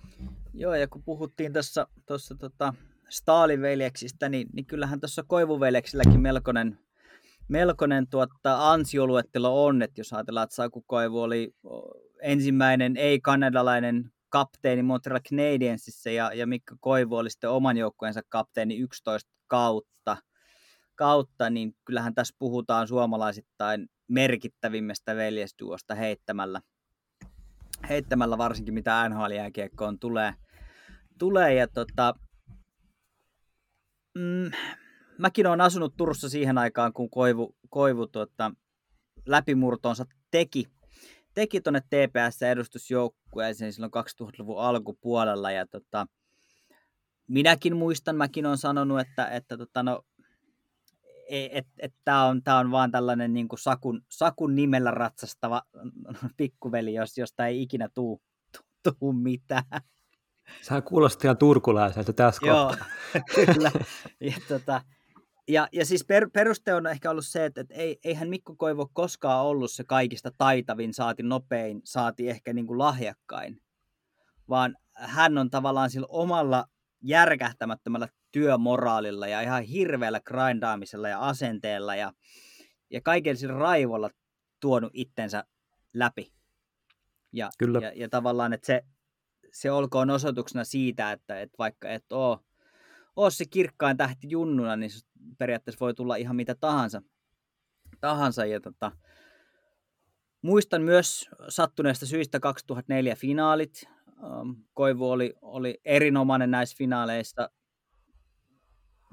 [0.55, 2.75] Joo, ja kun puhuttiin tuossa, tuossa tota
[3.09, 6.79] Stalin veljeksistä, niin, niin kyllähän tuossa Koivuveljeksilläkin melkoinen,
[7.49, 11.55] melkoinen tuotta ansioluettelo on, että jos ajatellaan, että Saku Koivu oli
[12.23, 19.31] ensimmäinen ei-kanadalainen kapteeni Montreal Canadiensissa ja, ja Mikko Koivu oli sitten oman joukkueensa kapteeni 11
[19.47, 20.17] kautta,
[20.95, 26.61] kautta, niin kyllähän tässä puhutaan suomalaisittain merkittävimmästä veljesduosta heittämällä,
[27.89, 30.35] heittämällä varsinkin mitä NHL-jääkiekkoon tulee.
[31.19, 32.15] tulee ja tota,
[34.15, 34.51] mm,
[35.19, 38.53] mäkin olen asunut Turussa siihen aikaan, kun Koivu, Koivu tuota,
[39.27, 40.67] läpimurtonsa teki
[41.35, 43.93] teki tuonne TPS-edustusjoukkueeseen silloin
[44.23, 46.07] 2000-luvun alkupuolella ja tota,
[47.29, 50.05] minäkin muistan, mäkin olen sanonut, että, että tota, no,
[51.31, 55.63] että et, tämä on, tää on vaan tällainen niin kuin Sakun, Sakun nimellä ratsastava
[56.37, 58.23] pikkuveli, jos, josta ei ikinä tuu,
[58.53, 59.81] tuu, tuu mitään.
[60.63, 62.75] Sehän kuulosti ihan turkulaiselta tässä Joo,
[63.35, 63.71] kyllä.
[64.21, 64.83] Ja, tota,
[65.49, 68.91] ja, ja siis per, peruste on ehkä ollut se, että, että ei, eihän Mikko Koivo
[68.93, 73.63] koskaan ollut se kaikista taitavin, saati nopein, saati ehkä niin kuin lahjakkain,
[74.49, 76.65] vaan hän on tavallaan sillä omalla
[77.03, 82.13] järkähtämättömällä työmoraalilla ja ihan hirveällä grindaamisella ja asenteella ja,
[82.91, 84.11] ja kaiken sillä raivolla
[84.61, 85.45] tuonut itsensä
[85.95, 86.33] läpi.
[87.33, 87.79] Ja, Kyllä.
[87.79, 88.83] ja, ja tavallaan, että se,
[89.53, 92.39] se olkoon osoituksena siitä, että, että vaikka et ole
[93.17, 94.91] ole se kirkkain tähti junnuna, niin
[95.39, 97.03] periaatteessa voi tulla ihan mitä tahansa.
[98.01, 98.47] tahansa.
[98.47, 98.93] Ja tota,
[100.43, 103.89] muistan myös sattuneesta syistä 2004 finaalit.
[104.75, 107.51] Koivu oli, oli erinomainen näissä finaaleissa,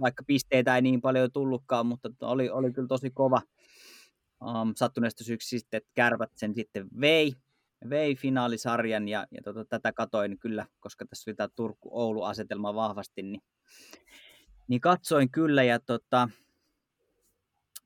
[0.02, 3.42] vaikka pisteitä ei niin paljon tullutkaan, mutta oli, oli kyllä tosi kova.
[4.46, 7.34] Um, sattuneesta syyksi sitten, että kärpät sen sitten vei,
[7.90, 13.42] vei finaalisarjan ja, ja tota, tätä katoin kyllä, koska tässä oli tämä Turku-Oulu-asetelma vahvasti, niin
[14.68, 16.30] niin katsoin kyllä ja tota,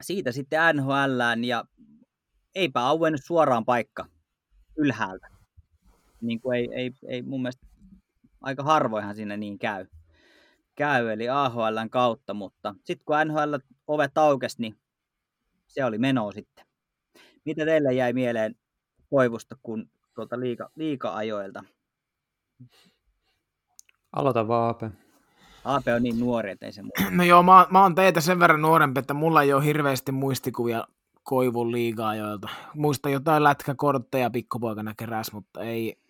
[0.01, 1.65] siitä sitten NHL ja
[2.55, 4.05] eipä auennut suoraan paikka
[4.77, 5.27] ylhäältä.
[6.21, 7.67] Niin kuin ei, ei, ei mun mielestä
[8.41, 9.85] aika harvoinhan siinä niin käy.
[10.75, 13.55] Käy, eli AHLn kautta, mutta sitten kun NHL
[13.87, 14.75] ovet aukesi, niin
[15.67, 16.65] se oli meno sitten.
[17.45, 18.55] Mitä teille jäi mieleen
[19.09, 21.63] Koivusta kun tuolta liika, liika-ajoilta?
[24.13, 24.91] Aloita vaan, Ape.
[25.65, 27.11] Aape on niin nuori, että ei se muuta.
[27.11, 30.87] No joo, mä, mä oon teitä sen verran nuorempi, että mulla ei ole hirveästi muistikuvia
[31.23, 32.49] Koivun liiga-ajoilta.
[32.75, 36.00] Muista jotain lätkäkortteja pikkupoikana keräs, mutta ei,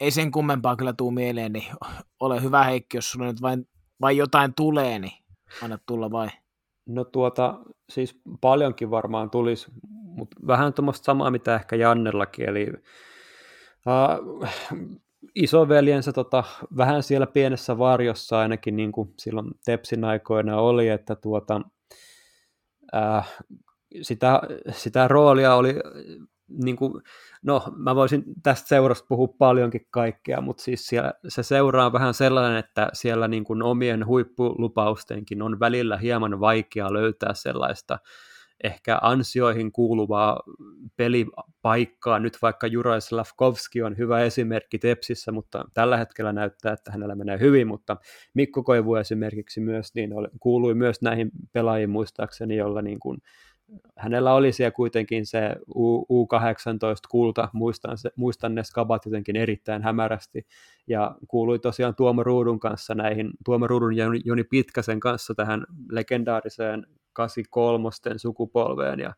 [0.00, 1.72] ei sen kummempaa kyllä tuu mieleen, niin
[2.20, 3.68] ole hyvä Heikki, jos sulla nyt vain,
[4.00, 5.24] vain jotain tulee, niin
[5.62, 6.28] anna tulla vai.
[6.86, 7.58] No tuota,
[7.90, 12.66] siis paljonkin varmaan tulisi, mutta vähän tuommoista samaa, mitä ehkä Jannellakin, eli
[13.86, 14.48] uh,
[15.34, 16.44] isoveljensä tota,
[16.76, 21.60] vähän siellä pienessä varjossa ainakin niin kuin silloin Tepsin aikoina oli, että tuota,
[22.94, 23.46] uh,
[24.02, 24.40] sitä,
[24.70, 25.74] sitä roolia oli
[26.48, 27.02] niin kuin,
[27.42, 32.58] no mä voisin tästä seurasta puhua paljonkin kaikkea, mutta siis siellä, se seuraa vähän sellainen,
[32.58, 37.98] että siellä niin kuin omien huippulupaustenkin on välillä hieman vaikea löytää sellaista
[38.64, 40.42] ehkä ansioihin kuuluvaa
[40.96, 42.18] pelipaikkaa.
[42.18, 47.40] Nyt vaikka Juraj Slavkovski on hyvä esimerkki Tepsissä, mutta tällä hetkellä näyttää, että hänellä menee
[47.40, 47.96] hyvin, mutta
[48.34, 53.18] Mikko Koivu esimerkiksi myös niin kuului myös näihin pelaajiin muistaakseni, jolla niin kuin
[53.96, 59.82] hänellä oli siellä kuitenkin se U, 18 kulta, muistan, se, muistan ne skabat jotenkin erittäin
[59.82, 60.46] hämärästi,
[60.86, 66.86] ja kuului tosiaan Tuomo Ruudun kanssa näihin, Tuomo Ruudun ja Joni Pitkäsen kanssa tähän legendaariseen
[67.12, 69.14] 83 sukupolveen, ja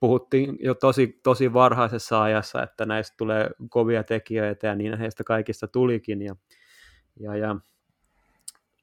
[0.00, 5.68] puhuttiin jo tosi, tosi varhaisessa ajassa, että näistä tulee kovia tekijöitä, ja niin heistä kaikista
[5.68, 6.36] tulikin, ja,
[7.20, 7.56] ja, ja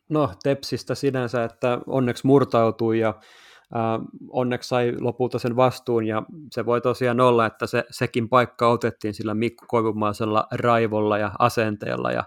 [0.09, 3.13] no Tepsistä sinänsä, että onneksi murtautui, ja
[4.29, 9.13] onneksi sai lopulta sen vastuun ja se voi tosiaan olla, että se, sekin paikka otettiin
[9.13, 12.23] sillä Mikko Koivumaisella raivolla ja asenteella ja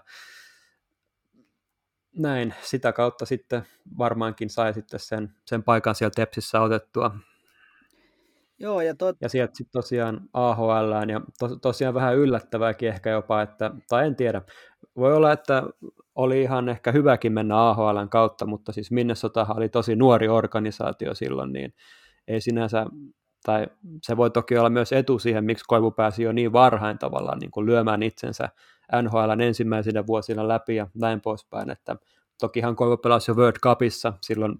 [2.17, 3.63] näin, sitä kautta sitten
[3.97, 7.11] varmaankin sai sitten sen, sen paikan siellä Tepsissä otettua.
[8.59, 9.17] Joo, ja, tot...
[9.21, 14.15] ja sieltä sitten tosiaan AHL ja to, tosiaan vähän yllättävääkin ehkä jopa, että, tai en
[14.15, 14.41] tiedä,
[14.95, 15.63] voi olla, että
[16.15, 21.53] oli ihan ehkä hyväkin mennä AHLn kautta, mutta siis Minnesotahan oli tosi nuori organisaatio silloin,
[21.53, 21.73] niin
[22.27, 22.85] ei sinänsä,
[23.43, 23.67] tai
[24.03, 27.51] se voi toki olla myös etu siihen, miksi Koivu pääsi jo niin varhain tavallaan niin
[27.51, 28.49] kuin lyömään itsensä
[29.01, 31.95] NHLn ensimmäisenä vuosina läpi ja näin poispäin, että
[32.39, 34.55] tokihan Koivu pelasi jo World Cupissa silloin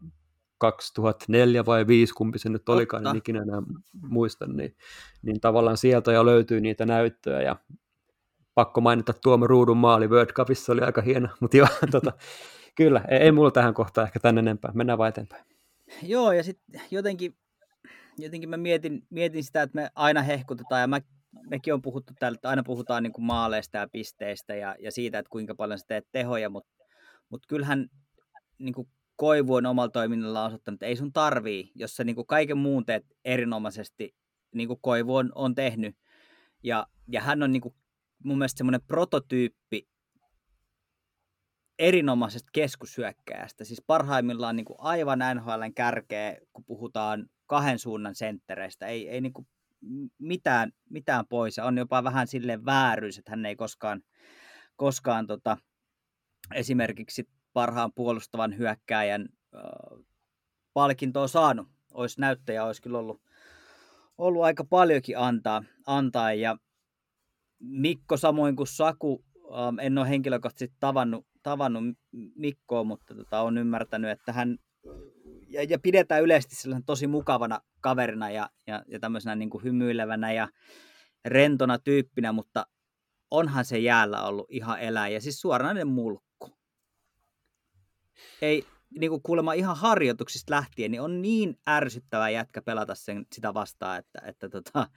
[0.57, 3.61] 2004 vai 5, kumpi se nyt olikaan, en ikinä enää
[4.01, 4.75] muista, niin,
[5.21, 7.55] niin tavallaan sieltä jo löytyy niitä näyttöjä ja
[8.61, 10.07] pakko mainita Tuomo Ruudun maali.
[10.07, 12.11] World Cupissa, oli aika hieno, mutta joo, tota,
[12.75, 15.45] kyllä, ei, ei mulla tähän kohtaan ehkä tänne enempää, mennään vaan eteenpäin.
[16.03, 17.37] Joo, ja sitten jotenkin,
[18.17, 21.01] jotenkin mä mietin, mietin sitä, että me aina hehkutetaan, ja mä,
[21.49, 25.19] mekin on puhuttu täällä, että aina puhutaan niin kuin maaleista ja pisteistä ja, ja siitä,
[25.19, 26.71] että kuinka paljon sä teet tehoja, mutta
[27.29, 27.87] mut kyllähän
[28.57, 32.27] niin kuin Koivu on omalla toiminnalla osoittanut, että ei sun tarvii, jos sä niin kuin
[32.27, 34.15] kaiken muun teet erinomaisesti,
[34.55, 35.95] niin kuin Koivu on, on tehnyt,
[36.63, 37.75] ja, ja hän on niin kuin
[38.23, 39.87] mun mielestä semmoinen prototyyppi
[41.79, 43.65] erinomaisesta keskushyökkääjästä.
[43.65, 48.87] Siis parhaimmillaan niin kuin aivan NHLn kärkeä, kun puhutaan kahden suunnan senttereistä.
[48.87, 49.47] Ei, ei niin kuin
[50.17, 51.59] mitään, mitään pois.
[51.59, 54.01] On jopa vähän sille vääryys, että hän ei koskaan,
[54.75, 55.57] koskaan tota,
[56.53, 60.05] esimerkiksi parhaan puolustavan hyökkääjän äh,
[60.73, 61.67] palkintoa saanut.
[61.93, 63.21] Olisi näyttäjä, olisi kyllä ollut,
[64.17, 66.57] ollut aika paljonkin antaa, antaa ja
[67.61, 71.83] Mikko samoin kuin Saku, ähm, en ole henkilökohtaisesti tavannut, tavannut
[72.35, 74.57] Mikkoa, mutta tota, on ymmärtänyt, että hän
[75.47, 80.31] ja, ja pidetään yleisesti sellaisen tosi mukavana kaverina ja, ja, ja tämmöisenä niin kuin hymyilevänä
[80.31, 80.49] ja
[81.25, 82.65] rentona tyyppinä, mutta
[83.31, 86.57] onhan se jäällä ollut ihan elää ja siis suoranainen mulkku.
[88.41, 88.65] Ei,
[88.99, 93.99] niin kuin kuulemma ihan harjoituksista lähtien, niin on niin ärsyttävää jätkä pelata sen, sitä vastaan,
[93.99, 94.87] että, että tota,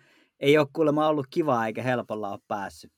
[0.41, 2.93] ei ole kuulemma ollut kivaa eikä helpolla ole päässyt.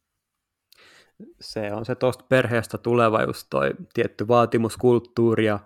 [1.41, 5.59] Se on se tuosta perheestä tuleva just toi tietty vaatimuskulttuuri ja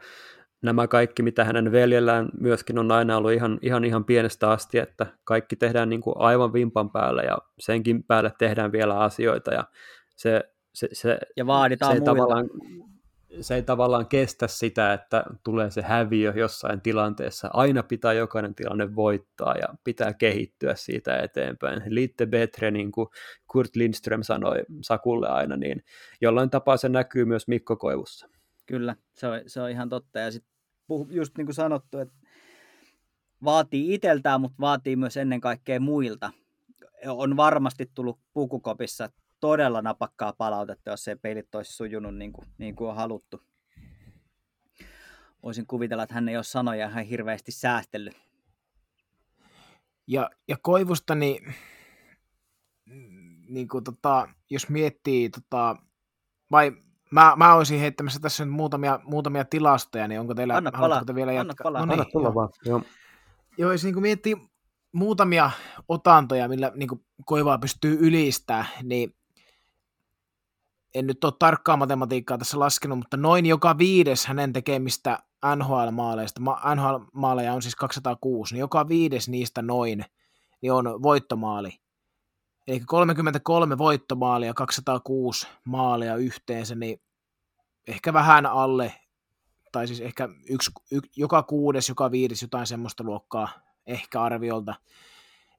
[0.63, 5.07] nämä kaikki, mitä hänen veljellään myöskin on aina ollut ihan, ihan, ihan pienestä asti, että
[5.25, 9.65] kaikki tehdään niin kuin aivan vimpan päälle ja senkin päälle tehdään vielä asioita ja
[10.17, 10.43] se,
[10.75, 12.51] se, se, ja vaaditaan se ei tavallaan,
[13.41, 17.51] se ei tavallaan kestä sitä, että tulee se häviö jossain tilanteessa.
[17.53, 21.83] Aina pitää jokainen tilanne voittaa ja pitää kehittyä siitä eteenpäin.
[21.87, 23.09] Liitte betre, niin kuin
[23.47, 25.85] Kurt Lindström sanoi Sakulle aina, niin
[26.21, 28.29] jollain tapaa se näkyy myös Mikko Koivussa.
[28.67, 30.19] Kyllä, se on, se on ihan totta.
[30.19, 30.53] Ja sitten
[31.09, 32.15] just niin kuin sanottu, että
[33.45, 36.31] vaatii itseltään, mutta vaatii myös ennen kaikkea muilta.
[37.07, 39.11] On varmasti tullut pukukopissa
[39.41, 43.43] todella napakkaa palautetta, jos se pelit olisi sujunut niin kuin, niin kuin on haluttu.
[45.43, 48.17] voisin kuvitella, että hän ei ole sanoja ihan hirveästi säästellyt.
[50.07, 51.55] Ja, ja Koivusta, niin,
[53.49, 55.77] niin kuin, tota, jos miettii, tota,
[56.51, 56.73] vai
[57.11, 61.15] mä, mä olisin heittämässä tässä nyt muutamia, muutamia tilastoja, niin onko teillä, anna palaa, te
[61.15, 61.53] vielä jatkaa?
[61.53, 61.81] Anna, palaa.
[61.81, 62.83] no niin, Anna tulla vaan, joo.
[63.59, 64.37] Joo, jos niin miettii
[64.93, 65.51] muutamia
[65.89, 69.15] otantoja, millä niin kuin Koivaa pystyy ylistää, niin
[70.95, 75.19] en nyt ole tarkkaa matematiikkaa tässä laskenut, mutta noin joka viides hänen tekemistä
[75.57, 76.41] NHL-maaleista,
[76.75, 80.05] NHL-maaleja on siis 206, niin joka viides niistä noin
[80.63, 81.81] niin on voittomaali.
[82.67, 87.01] Eli 33 voittomaalia, 206 maalia yhteensä, niin
[87.87, 88.95] ehkä vähän alle,
[89.73, 93.49] tai siis ehkä yksi, y, joka kuudes, joka viides, jotain semmoista luokkaa
[93.87, 94.75] ehkä arviolta.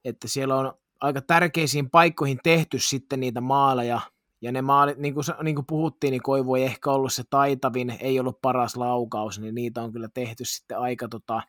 [0.06, 4.02] Että siellä on aika tärkeisiin paikkoihin tehty sitten niitä maaleja,
[4.42, 7.98] ja ne maalit, niin kuin, niin kuin puhuttiin, niin Koivu ei ehkä ollut se taitavin,
[8.00, 11.42] ei ollut paras laukaus, niin niitä on kyllä tehty sitten aika, tota,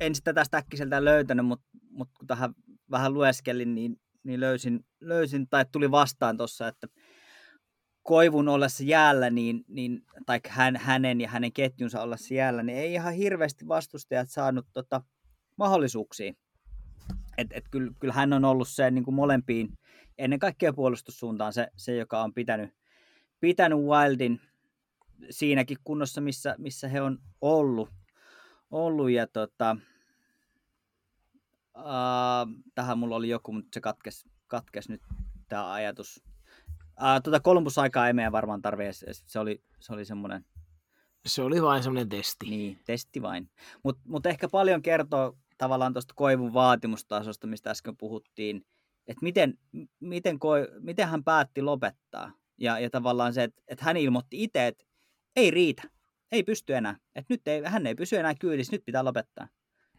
[0.00, 2.54] en sitä tästä äkkiseltä löytänyt, mutta, mutta kun tähän
[2.90, 6.86] vähän lueskelin, niin, niin löysin, löysin, tai tuli vastaan tuossa, että
[8.02, 12.92] Koivun ollessa jäällä, niin, niin, tai hän, hänen ja hänen ketjunsa ollessa jäällä, niin ei
[12.92, 15.02] ihan hirveästi vastustajat saanut tota,
[15.56, 16.32] mahdollisuuksia.
[17.38, 19.68] Et, et kyllä, kyllä hän on ollut se niin kuin molempiin,
[20.18, 22.70] ennen kaikkea puolustussuuntaan se, se joka on pitänyt,
[23.40, 24.40] pitänyt Wildin
[25.30, 27.88] siinäkin kunnossa, missä, missä he on ollut.
[28.70, 29.76] ollut ja tota,
[31.78, 35.02] uh, tähän mulla oli joku, mutta se katkesi, katkes nyt
[35.48, 36.24] tämä ajatus.
[36.78, 40.44] Uh, tota Columbus-aikaa ei meidän varmaan tarvitse, se oli, se oli semmoinen...
[41.26, 42.46] Se oli vain semmoinen testi.
[42.50, 43.50] Niin, testi vain.
[43.82, 48.66] Mutta mut ehkä paljon kertoo tavallaan tuosta Koivun vaatimustasosta, mistä äsken puhuttiin,
[49.06, 49.58] että miten,
[50.00, 52.32] miten, koi, miten hän päätti lopettaa.
[52.58, 54.84] Ja, ja tavallaan se, että, että hän ilmoitti itse, että
[55.36, 55.82] ei riitä.
[56.32, 56.96] Ei pysty enää.
[57.14, 59.48] Et nyt ei, hän ei pysy enää kyydissä, nyt pitää lopettaa.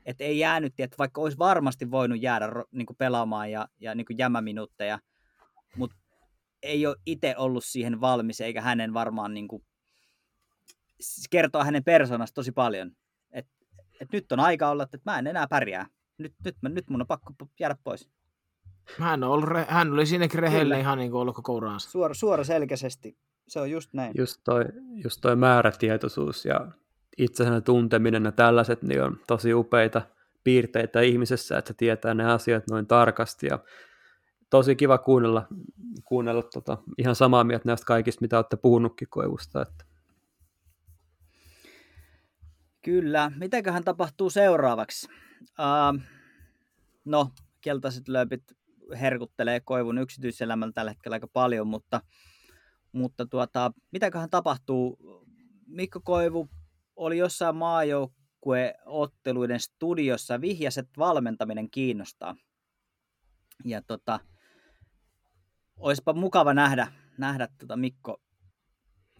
[0.06, 4.06] Et ei jäänyt, että vaikka olisi varmasti voinut jäädä niin kuin pelaamaan ja, ja niin
[4.06, 5.00] kuin jämäminuutteja,
[5.78, 5.98] mutta
[6.64, 9.66] ei ole itse ollut siihen valmis, eikä hänen varmaan niin kuin,
[11.30, 12.92] kertoa hänen persoonasta tosi paljon.
[13.32, 13.48] Et,
[14.00, 15.88] et nyt on aika olla, että mä en enää pärjää.
[16.18, 18.10] Nyt, nyt, nyt mun on pakko jäädä pois.
[19.00, 21.90] Hän, on ollut, hän oli siinäkin rehellinen ihan niin kuin ollut koko uraansa.
[21.90, 23.18] Suora, suora selkeästi
[23.48, 24.14] se on just näin.
[24.18, 24.66] Just toi,
[25.04, 26.68] just toi määrätietoisuus ja
[27.18, 30.02] itsensä tunteminen ja tällaiset niin on tosi upeita
[30.44, 33.60] piirteitä ihmisessä, että se tietää ne asiat noin tarkasti ja
[34.50, 35.48] tosi kiva kuunnella,
[36.04, 39.62] kuunnella tota, ihan samaa mieltä näistä kaikista, mitä olette puhunutkin koivusta.
[39.62, 39.86] Että.
[42.82, 43.32] Kyllä.
[43.38, 45.08] Mitäköhän tapahtuu seuraavaksi?
[45.41, 46.02] Uh,
[47.06, 47.32] no,
[47.62, 48.44] keltaiset lööpit
[49.02, 52.02] herkuttelee koivun yksityiselämällä tällä hetkellä aika paljon, mutta
[52.94, 54.98] mutta tuota, mitäköhän tapahtuu?
[55.68, 56.50] Mikko Koivu
[56.96, 62.36] oli jossain maajoukkueotteluiden studiossa, vihjasi, että valmentaminen kiinnostaa.
[63.66, 64.20] Ja tota,
[65.78, 66.88] olisipa mukava nähdä,
[67.18, 68.22] nähdä tota Mikko.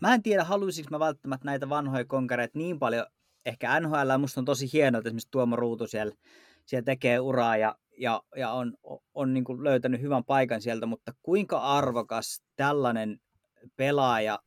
[0.02, 3.06] Mä en tiedä, haluaisinko mä välttämättä näitä vanhoja konkareita niin paljon,
[3.46, 6.16] ehkä NHL, musta on tosi hienoa, että esimerkiksi Tuomo Ruutu siellä,
[6.66, 8.74] siellä tekee uraa ja, ja, ja on,
[9.14, 13.20] on niin löytänyt hyvän paikan sieltä, mutta kuinka arvokas tällainen
[13.76, 14.40] pelaaja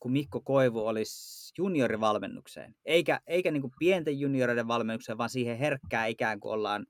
[0.00, 2.74] kuin Mikko Koivu olisi juniorivalmennukseen.
[2.84, 6.86] Eikä, eikä niin pienten junioreiden valmennukseen, vaan siihen herkkää ikään kuin ollaan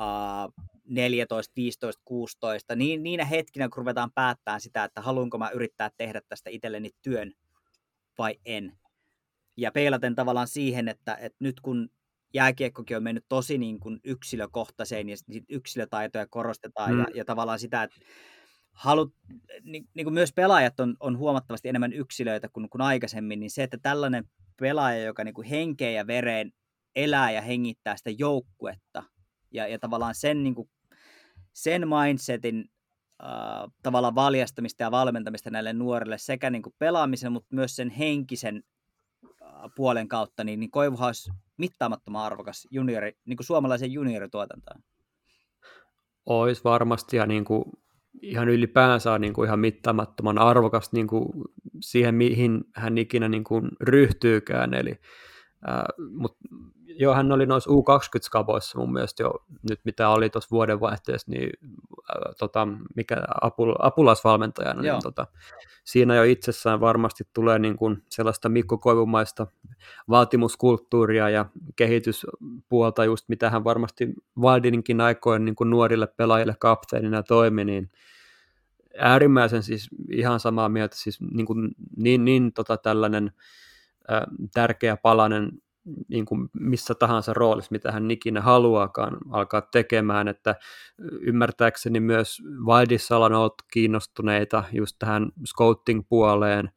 [0.00, 2.76] uh, 14, 15, 16.
[2.76, 7.32] Niin, niinä hetkinä, kun ruvetaan päättämään sitä, että haluanko mä yrittää tehdä tästä itselleni työn,
[8.18, 8.78] vai en.
[9.56, 11.88] Ja peilaten tavallaan siihen, että, että nyt kun
[12.34, 15.16] jääkiekkokin on mennyt tosi niin kuin yksilökohtaiseen ja
[15.48, 16.98] yksilötaitoja korostetaan mm.
[16.98, 17.96] ja, ja tavallaan sitä, että
[18.76, 19.14] halut,
[19.62, 23.62] niin, niin kuin myös pelaajat on, on huomattavasti enemmän yksilöitä kuin, kuin aikaisemmin, niin se,
[23.62, 24.24] että tällainen
[24.60, 26.52] pelaaja, joka niin kuin henkeä ja vereen
[26.96, 29.02] elää ja hengittää sitä joukkuetta
[29.50, 30.70] ja, ja tavallaan sen, niin kuin,
[31.52, 32.64] sen mindsetin
[33.22, 38.62] äh, tavallaan valjastamista ja valmentamista näille nuorille sekä niin kuin pelaamisen, mutta myös sen henkisen
[39.42, 44.82] äh, puolen kautta, niin, niin Koivuhan olisi mittaamattoman arvokas juniori, niin kuin suomalaisen juniorituotantoon.
[46.26, 47.64] Olisi varmasti ja niin kuin
[48.22, 51.28] ihan ylipäänsä on niin kuin ihan mittaamattoman arvokas niin kuin
[51.80, 54.74] siihen, mihin hän ikinä niin kuin ryhtyykään.
[54.74, 54.90] Eli,
[55.68, 56.38] äh, mutta
[56.98, 61.50] joo, hän oli noissa U20-skaboissa mun mielestä jo nyt, mitä oli tuossa vuodenvaihteessa, niin
[61.94, 65.26] äh, tota, mikä apul, apulasvalmentajana, niin tota,
[65.84, 69.46] siinä jo itsessään varmasti tulee niin kuin sellaista Mikko Koivumaista
[70.08, 77.64] vaatimuskulttuuria ja kehityspuolta, just mitä hän varmasti Waldinkin aikoin niin kuin nuorille pelaajille kapteenina toimi,
[77.64, 77.90] niin
[78.98, 83.32] äärimmäisen siis ihan samaa mieltä, siis niin, kuin, niin, niin tota tällainen
[84.10, 85.50] ä, tärkeä palanen
[86.08, 90.54] niin kuin missä tahansa roolissa, mitä hän ikinä haluaakaan alkaa tekemään, että
[91.20, 96.70] ymmärtääkseni myös Wildissa on ollut kiinnostuneita just tähän scouting-puoleen,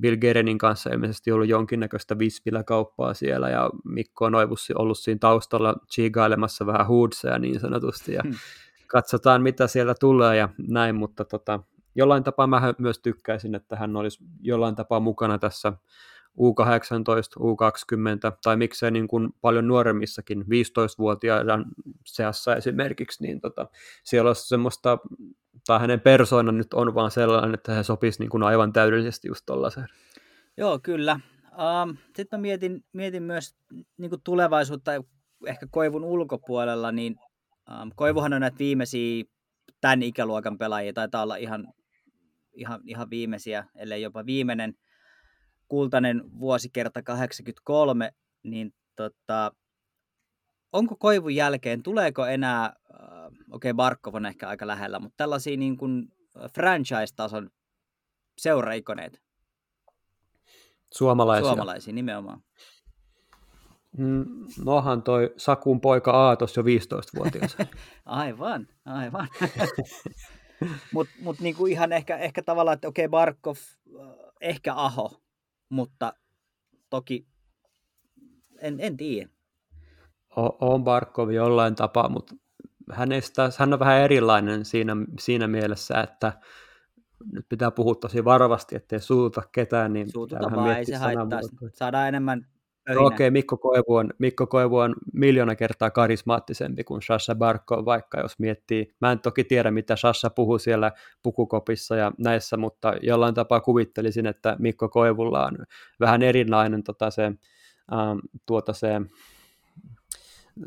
[0.00, 4.34] Bill Gerenin kanssa ilmeisesti ollut jonkinnäköistä visvillä-kauppaa siellä, ja Mikko on
[4.74, 8.34] ollut siinä taustalla chigailemassa vähän hoodseja niin sanotusti, ja hmm.
[8.86, 11.60] katsotaan mitä siellä tulee ja näin, mutta tota,
[11.94, 15.72] jollain tapaa mä myös tykkäisin, että hän olisi jollain tapaa mukana tässä
[16.38, 21.64] U18, U20 tai miksei niin kuin paljon nuoremmissakin 15-vuotiaiden
[22.06, 23.66] seassa esimerkiksi, niin tota,
[24.04, 24.98] siellä on semmoista,
[25.66, 29.42] tai hänen persoona nyt on vaan sellainen, että he sopisi niin kuin aivan täydellisesti just
[29.46, 29.86] tollaiseen.
[30.56, 31.20] Joo, kyllä.
[31.82, 33.56] Um, Sitten mä mietin, mietin myös
[33.96, 34.92] niin kuin tulevaisuutta
[35.46, 37.16] ehkä Koivun ulkopuolella, niin
[37.82, 39.24] um, Koivuhan on näitä viimeisiä
[39.80, 41.72] tämän ikäluokan pelaajia, taitaa olla ihan,
[42.52, 44.74] ihan, ihan viimeisiä, ellei jopa viimeinen–
[45.68, 48.12] kultainen vuosikerta 83,
[48.42, 49.52] niin tota,
[50.72, 52.72] onko Koivun jälkeen, tuleeko enää, äh,
[53.26, 56.12] okei okay, Barkov on ehkä aika lähellä, mutta tällaisia niin kuin
[56.54, 57.50] franchise-tason
[58.38, 59.22] seuraikoneet?
[60.94, 61.48] Suomalaisia.
[61.48, 62.42] Suomalaisia nimenomaan.
[63.98, 64.24] Mm,
[64.64, 67.56] nohan toi Sakun poika Aatos jo 15-vuotias.
[68.04, 69.28] aivan, aivan.
[70.92, 74.06] Mutta mut niinku ihan ehkä, ehkä tavallaan, että okei okay, Barkov, äh,
[74.40, 75.20] ehkä Aho,
[75.68, 76.12] mutta
[76.90, 77.26] toki
[78.58, 79.30] en, en tiedä.
[80.60, 82.34] On Barkov jollain tapaa, mutta
[82.92, 86.32] hänestä, hän on vähän erilainen siinä, siinä mielessä, että
[87.32, 89.92] nyt pitää puhua tosi varovasti, ettei suututa ketään.
[89.92, 91.40] Niin Suututa vaan, ei se haittaa.
[91.74, 92.46] Saadaan enemmän
[92.88, 98.20] Okei, okay, Mikko, Koivu on, Mikko Koivu on miljoona kertaa karismaattisempi kuin Sasha Barko, vaikka
[98.20, 103.34] jos miettii, mä en toki tiedä mitä Sasha puhuu siellä pukukopissa ja näissä, mutta jollain
[103.34, 105.58] tapaa kuvittelisin, että Mikko Koivulla on
[106.00, 108.88] vähän erilainen tota se, ähm, tuota se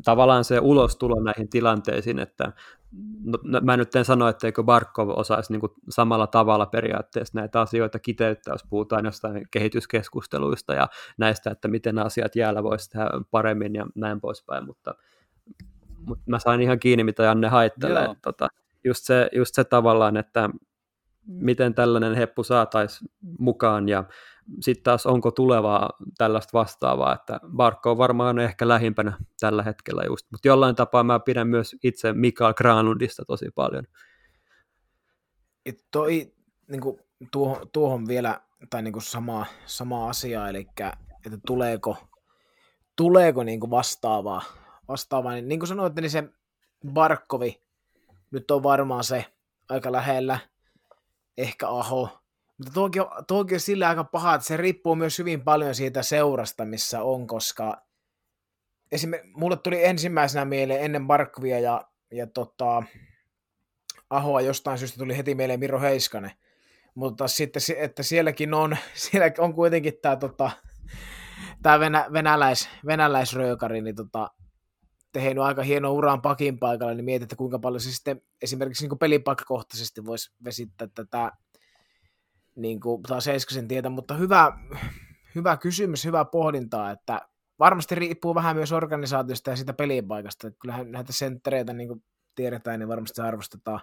[0.06, 2.54] tavallaan se ulostulo näihin tilanteisiin, että
[3.24, 7.62] no, no, mä nyt en sano, etteikö Barkov osaisi niin kuin samalla tavalla periaatteessa näitä
[7.62, 10.88] asioita kiteyttää, jos puhutaan jostain kehityskeskusteluista ja
[11.18, 14.96] näistä, että miten asiat jäällä voisi tehdä paremmin ja näin poispäin, mutta,
[16.06, 18.08] mutta mä sain ihan kiinni, mitä Janne haittelee.
[18.22, 18.48] Tota,
[18.84, 20.50] just, se, just se tavallaan, että
[21.26, 24.04] miten tällainen heppu saataisiin mukaan ja
[24.62, 30.28] sitten taas onko tulevaa tällaista vastaavaa, että Barkko on varmaan ehkä lähimpänä tällä hetkellä just,
[30.32, 33.84] mutta jollain tapaa mä pidän myös itse Mikael Granlundista tosi paljon.
[35.66, 36.34] Et toi,
[36.68, 37.00] niin kuin,
[37.32, 40.68] tuohon, tuohon vielä, tai niin kuin sama, sama asia, eli
[41.26, 41.98] että tuleeko,
[42.96, 44.42] tuleeko niin kuin vastaavaa,
[44.88, 46.24] vastaavaa, niin, niin kuin sanoit, niin se
[46.94, 47.62] Barkovi
[48.32, 49.26] nyt on varmaan se
[49.70, 50.40] aika lähellä,
[51.38, 52.22] ehkä Aho,
[52.58, 52.74] mutta
[53.28, 57.28] tuokin on, sillä aika paha, että se riippuu myös hyvin paljon siitä seurasta, missä on,
[57.28, 57.86] koska
[58.92, 62.84] esimerkiksi mulle tuli ensimmäisenä mieleen ennen Barkvia ja, ja tota,
[64.10, 66.32] Ahoa jostain syystä tuli heti mieleen Miro Heiskanen.
[66.96, 70.52] Mutta sitten, että sielläkin on, siellä on kuitenkin tämä tota,
[71.80, 74.32] venä, venäläis, venäläisröökari, niin tota,
[75.12, 79.00] tehnyt aika hieno uran pakin paikalla, niin mietit, että kuinka paljon se sitten esimerkiksi niin
[79.00, 81.32] pelipaikkakohtaisesti voisi vesittää tätä
[82.56, 84.58] niin kuin taas Heiskasen tietä, mutta hyvä,
[85.36, 87.22] hyvä kysymys, hyvä pohdintaa, että
[87.60, 92.04] varmasti riippuu vähän myös organisaatiosta ja siitä pelipaikasta, että kyllähän näitä senttereitä, niin kuin
[92.36, 93.80] tiedetään, niin varmasti se arvostetaan,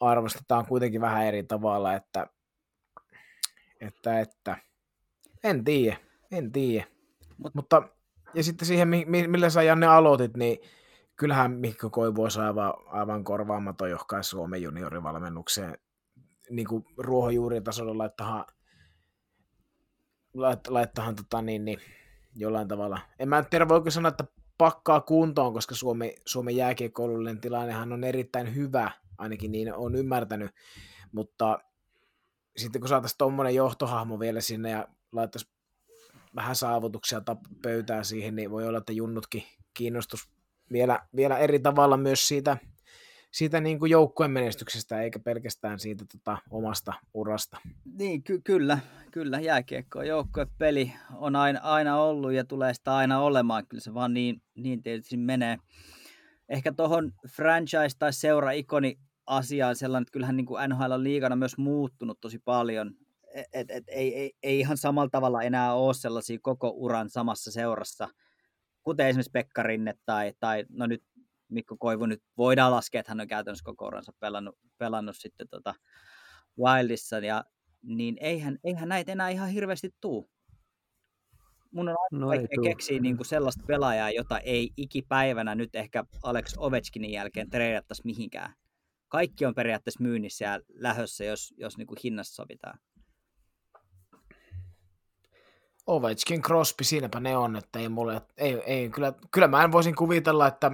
[0.00, 2.26] arvostetaan kuitenkin vähän eri tavalla, että,
[3.80, 4.56] että, että
[5.44, 5.96] En tiedä,
[6.32, 6.86] en tiedä.
[7.38, 7.82] Mut, Mutta
[8.34, 8.88] ja sitten siihen,
[9.28, 10.58] millä sä Janne aloitit, niin
[11.16, 15.78] kyllähän Mikko Koivu olisi aivan, aivan korvaamaton johkaa Suomen juniorivalmennukseen
[16.50, 18.44] niin kuin ruohonjuuritasolla laittahan,
[20.34, 21.78] lait, laittahan tota, niin, niin,
[22.36, 23.00] jollain tavalla.
[23.18, 24.24] En mä tiedä, voiko sanoa, että
[24.58, 30.50] pakkaa kuntoon, koska Suomi, Suomen jääkiekkoulullinen tilannehan on erittäin hyvä, ainakin niin on ymmärtänyt,
[31.12, 31.58] mutta
[32.56, 35.53] sitten kun saataisiin tuommoinen johtohahmo vielä sinne ja laittaisi
[36.34, 37.22] vähän saavutuksia
[37.62, 39.42] pöytää siihen, niin voi olla, että junnutkin
[39.74, 40.28] kiinnostus
[40.72, 42.56] vielä, vielä eri tavalla myös siitä,
[43.32, 47.56] siitä niin kuin joukkueen menestyksestä, eikä pelkästään siitä tota, omasta urasta.
[47.98, 48.78] Niin, ky- kyllä,
[49.10, 54.14] kyllä jääkiekko joukkuepeli on aina, aina ollut ja tulee sitä aina olemaan, kyllä se vaan
[54.14, 55.58] niin, niin tietysti menee.
[56.48, 61.58] Ehkä tuohon franchise- tai seura-ikoni asiaan sellainen, että kyllähän niin kuin NHL on liigana myös
[61.58, 62.94] muuttunut tosi paljon.
[63.52, 68.08] Et, et, ei, ei, ei ihan samalla tavalla enää ole sellaisia koko uran samassa seurassa,
[68.82, 71.02] kuten esimerkiksi Pekka Rinne tai, tai no nyt
[71.48, 75.74] Mikko Koivu nyt voidaan laskea, että hän on käytännössä koko uransa pelannut, pelannut sitten tota
[76.58, 77.44] Wildissa, ja,
[77.82, 80.30] niin eihän, eihän näitä enää ihan hirveästi tuu.
[81.72, 86.04] Mun on aika no vaikea keksiä niin kuin sellaista pelaajaa, jota ei ikipäivänä nyt ehkä
[86.22, 88.54] Alex Ovechkinin jälkeen treidattaisi mihinkään.
[89.08, 92.78] Kaikki on periaatteessa myynnissä ja lähössä, jos, jos niin kuin hinnassa sovitaan.
[95.86, 99.94] Ovechkin, Crosby, siinäpä ne on, että ei mulle, ei, ei, kyllä, kyllä mä en voisin
[99.94, 100.72] kuvitella, että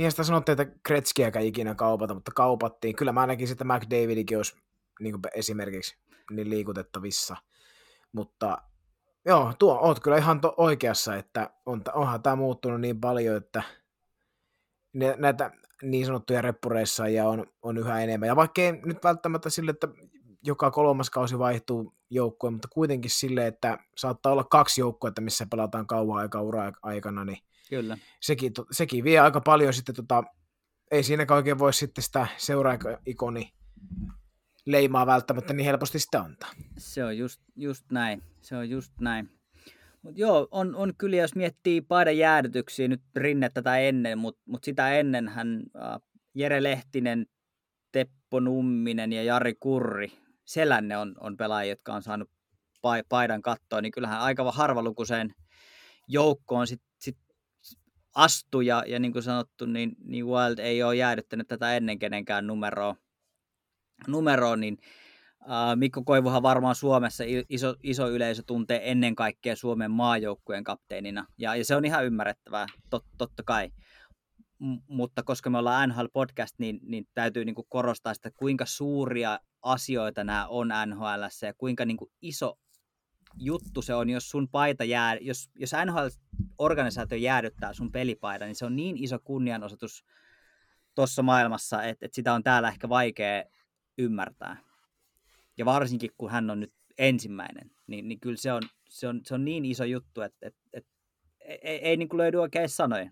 [0.00, 2.96] Niinhän sitä sanottiin, että Kretskiäkään ikinä kaupata, mutta kaupattiin.
[2.96, 4.56] Kyllä mä näkisin, että McDavidikin olisi
[5.00, 5.96] niin kuin esimerkiksi
[6.30, 7.36] niin liikutettavissa.
[8.12, 8.58] Mutta
[9.24, 13.62] joo, tuo, oot kyllä ihan to- oikeassa, että on, onhan tämä muuttunut niin paljon, että
[15.18, 15.50] näitä
[15.82, 18.26] niin sanottuja reppureissa ja on, on yhä enemmän.
[18.26, 19.88] Ja vaikka ei nyt välttämättä sille, että
[20.42, 25.86] joka kolmas kausi vaihtuu joukkueen, mutta kuitenkin sille, että saattaa olla kaksi joukkuetta, missä pelataan
[25.86, 27.38] kauan aikaa ura-aikana, niin
[27.70, 27.98] Kyllä.
[28.20, 30.24] Sekin, sekin vie aika paljon sitten, tota,
[30.90, 33.52] ei siinäkään oikein voi sitten sitä seuraikoni
[34.66, 36.50] leimaa välttämättä niin helposti sitä antaa.
[36.78, 38.22] Se on just, just näin.
[38.40, 39.30] Se on just näin.
[40.02, 44.64] Mut joo, on, on kyllä, jos miettii paidan jäädytyksiä nyt rinne tätä ennen, mutta mut
[44.64, 46.00] sitä ennen hän äh,
[46.34, 47.26] Jere Lehtinen,
[47.92, 50.12] Teppo Numminen ja Jari Kurri,
[50.50, 52.30] Selänne on, on pelaajia, jotka on saanut
[53.08, 55.34] paidan kattoa, niin kyllähän aika harvalukuiseen
[56.08, 56.82] joukkoon sit
[58.14, 62.46] astu ja, ja niin kuin sanottu, niin, niin Wild ei ole jäädyttänyt tätä ennen kenenkään
[62.46, 62.96] numeroa,
[64.06, 64.78] numeroa niin
[65.74, 71.64] Mikko Koivuhan varmaan Suomessa iso, iso yleisö tuntee ennen kaikkea Suomen maajoukkueen kapteenina, ja, ja
[71.64, 73.70] se on ihan ymmärrettävää, tot, totta kai.
[74.88, 80.24] Mutta koska me ollaan NHL-podcast, niin, niin täytyy niin kuin korostaa sitä, kuinka suuria asioita
[80.24, 82.58] nämä on NHL ja kuinka niin kuin iso
[83.38, 88.64] juttu se on, jos sun paita jää, jos, jos NHL-organisaatio jäädyttää sun pelipaidan, niin se
[88.64, 90.04] on niin iso kunnianosoitus
[90.94, 93.44] tuossa maailmassa, että, että sitä on täällä ehkä vaikea
[93.98, 94.56] ymmärtää.
[95.58, 99.34] Ja varsinkin, kun hän on nyt ensimmäinen, niin, niin kyllä se on, se, on, se
[99.34, 100.90] on niin iso juttu, että, että, että
[101.40, 103.10] ei, ei niin kuin löydy oikein sanoja.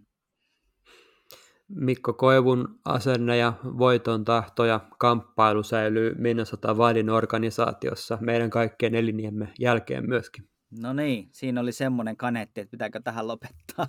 [1.68, 9.52] Mikko Koivun asenne ja voiton tahto ja kamppailu säilyy Minnesota Wildin organisaatiossa meidän kaikkien eliniemme
[9.58, 10.48] jälkeen myöskin.
[10.80, 13.86] No niin, siinä oli semmoinen kanetti, että pitääkö tähän lopettaa.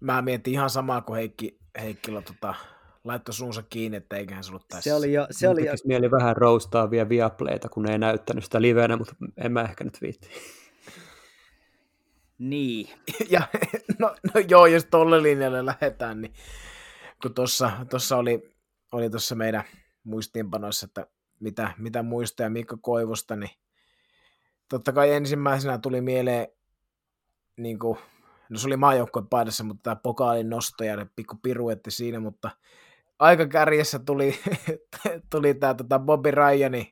[0.00, 2.54] Mä mietin ihan samaa kuin Heikki, Heikkila tota,
[3.04, 4.90] laittoi suunsa kiinni, että eiköhän se ollut tässä.
[4.90, 5.26] Se oli jo...
[5.30, 5.72] Se oli jo...
[5.84, 10.02] mieli vähän roustaa vielä Viaplayta, kun ei näyttänyt sitä livenä, mutta en mä ehkä nyt
[10.02, 10.28] viitti.
[12.38, 12.88] Niin.
[13.30, 13.42] Ja,
[13.98, 16.32] no, no joo, jos tolle linjalle lähdetään, niin
[17.22, 17.34] kun
[17.90, 18.56] tuossa oli,
[18.92, 19.64] oli tuossa meidän
[20.04, 21.06] muistiinpanoissa, että
[21.40, 23.50] mitä, mitä muistoja Mikko Koivusta, niin
[24.68, 26.48] totta kai ensimmäisenä tuli mieleen,
[27.56, 27.98] niin kuin,
[28.48, 32.50] no se oli maajoukkojen paidassa, mutta tämä pokaalin nosto ja pikku piruetti siinä, mutta
[33.18, 34.34] aika kärjessä tuli,
[35.30, 36.86] tuli tämä tota Bobby Ryanin,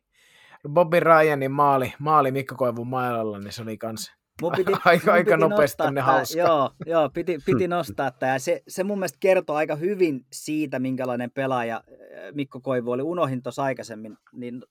[0.69, 5.14] Bobby Ryanin maali, maali Mikko Koivun mailalla, niin se oli kans Mun piti, aika, mun
[5.14, 6.38] aika piti nopeasti ne hauska.
[6.38, 8.38] Joo, joo piti, piti nostaa tämä.
[8.38, 13.02] Se, se mun mielestä kertoo aika hyvin siitä, minkälainen pelaaja äh, Mikko Koivu oli.
[13.02, 14.62] Unohin tuossa aikaisemmin, niin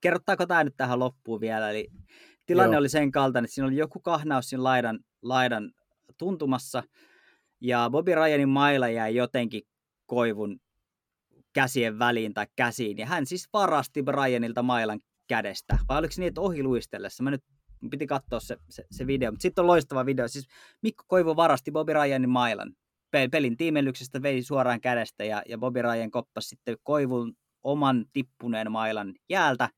[0.00, 1.70] kerrottaako tämä nyt tähän loppuun vielä?
[1.70, 1.88] Eli
[2.46, 2.78] tilanne joo.
[2.78, 5.72] oli sen kaltainen, että siinä oli joku kahnaus siinä laidan, laidan
[6.18, 6.82] tuntumassa,
[7.60, 9.62] ja Bobby Ryanin maila jäi jotenkin
[10.06, 10.60] Koivun
[11.52, 15.78] käsien väliin tai käsiin, ja hän siis varasti Ryanilta mailan kädestä.
[15.88, 17.22] Vai oliko se niin, että ohi luistellessa?
[17.22, 17.44] Mä nyt
[17.90, 20.28] piti katsoa se, se, se video, mutta sitten on loistava video.
[20.28, 20.46] Siis
[20.82, 22.72] Mikko Koivu varasti Bobby Ryanin mailan.
[23.30, 29.14] Pelin tiimellyksestä vei suoraan kädestä ja, ja Bobby Ryan koppasi sitten Koivun oman tippuneen mailan
[29.28, 29.68] jäältä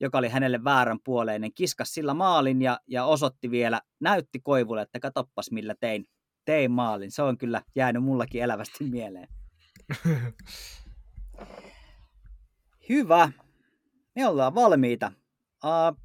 [0.00, 5.00] joka oli hänelle väärän puoleinen, kiskas sillä maalin ja, ja osoitti vielä, näytti Koivulle, että
[5.00, 6.04] katoppas millä tein,
[6.44, 7.10] tein maalin.
[7.10, 9.28] Se on kyllä jäänyt mullakin elävästi mieleen.
[12.88, 13.32] Hyvä.
[14.14, 15.12] Me ollaan valmiita.
[15.64, 16.00] Uh,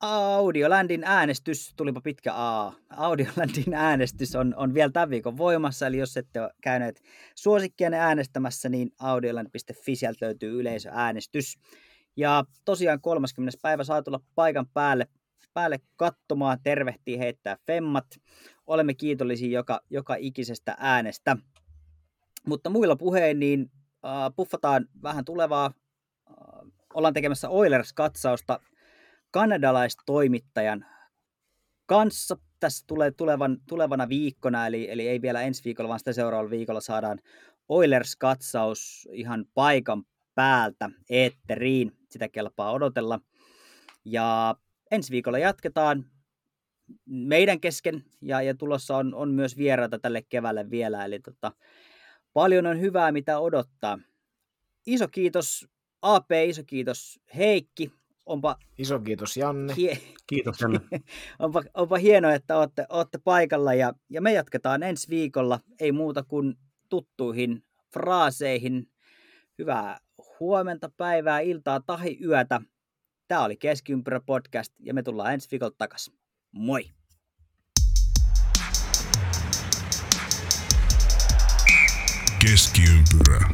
[0.00, 2.72] Audiolandin äänestys, tulipa pitkä A.
[2.90, 7.02] Audiolandin äänestys on, on vielä tämän viikon voimassa, eli jos ette ole käyneet
[7.34, 11.58] suosikkien äänestämässä, niin audioland.fi sieltä löytyy yleisöäänestys.
[12.16, 13.58] Ja tosiaan 30.
[13.62, 15.06] päivä saa tulla paikan päälle,
[15.54, 18.06] päälle katsomaan, tervehtii, heittää femmat.
[18.66, 21.36] Olemme kiitollisia joka, joka ikisestä äänestä.
[22.46, 23.70] Mutta muilla puheen, niin
[24.04, 25.66] äh, puffataan vähän tulevaa.
[26.30, 28.60] Äh, ollaan tekemässä Oilers-katsausta
[29.30, 30.86] kanadalaistoimittajan
[31.86, 36.50] kanssa tässä tulee tulevan, tulevana viikkona, eli, eli ei vielä ensi viikolla, vaan sitä seuraavalla
[36.50, 37.18] viikolla saadaan
[37.68, 40.04] Oilers-katsaus ihan paikan
[40.34, 41.92] päältä eetteriin.
[42.10, 43.20] Sitä kelpaa odotella.
[44.04, 44.56] Ja
[44.90, 46.04] ensi viikolla jatketaan
[47.06, 51.52] meidän kesken, ja, ja tulossa on, on myös vieraita tälle keväälle vielä, eli tota,
[52.32, 53.98] paljon on hyvää, mitä odottaa.
[54.86, 55.68] Iso kiitos
[56.02, 57.92] AP, iso kiitos Heikki,
[58.26, 58.56] onpa...
[58.78, 59.74] Iso kiitos Janne.
[59.76, 59.98] Hie...
[60.26, 60.80] Kiitos Janne.
[61.38, 65.60] onpa, onpa hienoa, että olette, olette paikalla ja, ja me jatketaan ensi viikolla.
[65.80, 66.54] Ei muuta kuin
[66.88, 68.86] tuttuihin fraaseihin.
[69.58, 69.98] Hyvää
[70.40, 72.60] huomenta, päivää, iltaa tai yötä.
[73.28, 76.14] Tämä oli Keskiympyrä podcast ja me tullaan ensi viikolla takaisin.
[76.52, 76.90] Moi!
[82.42, 83.48] Keskiympyrä.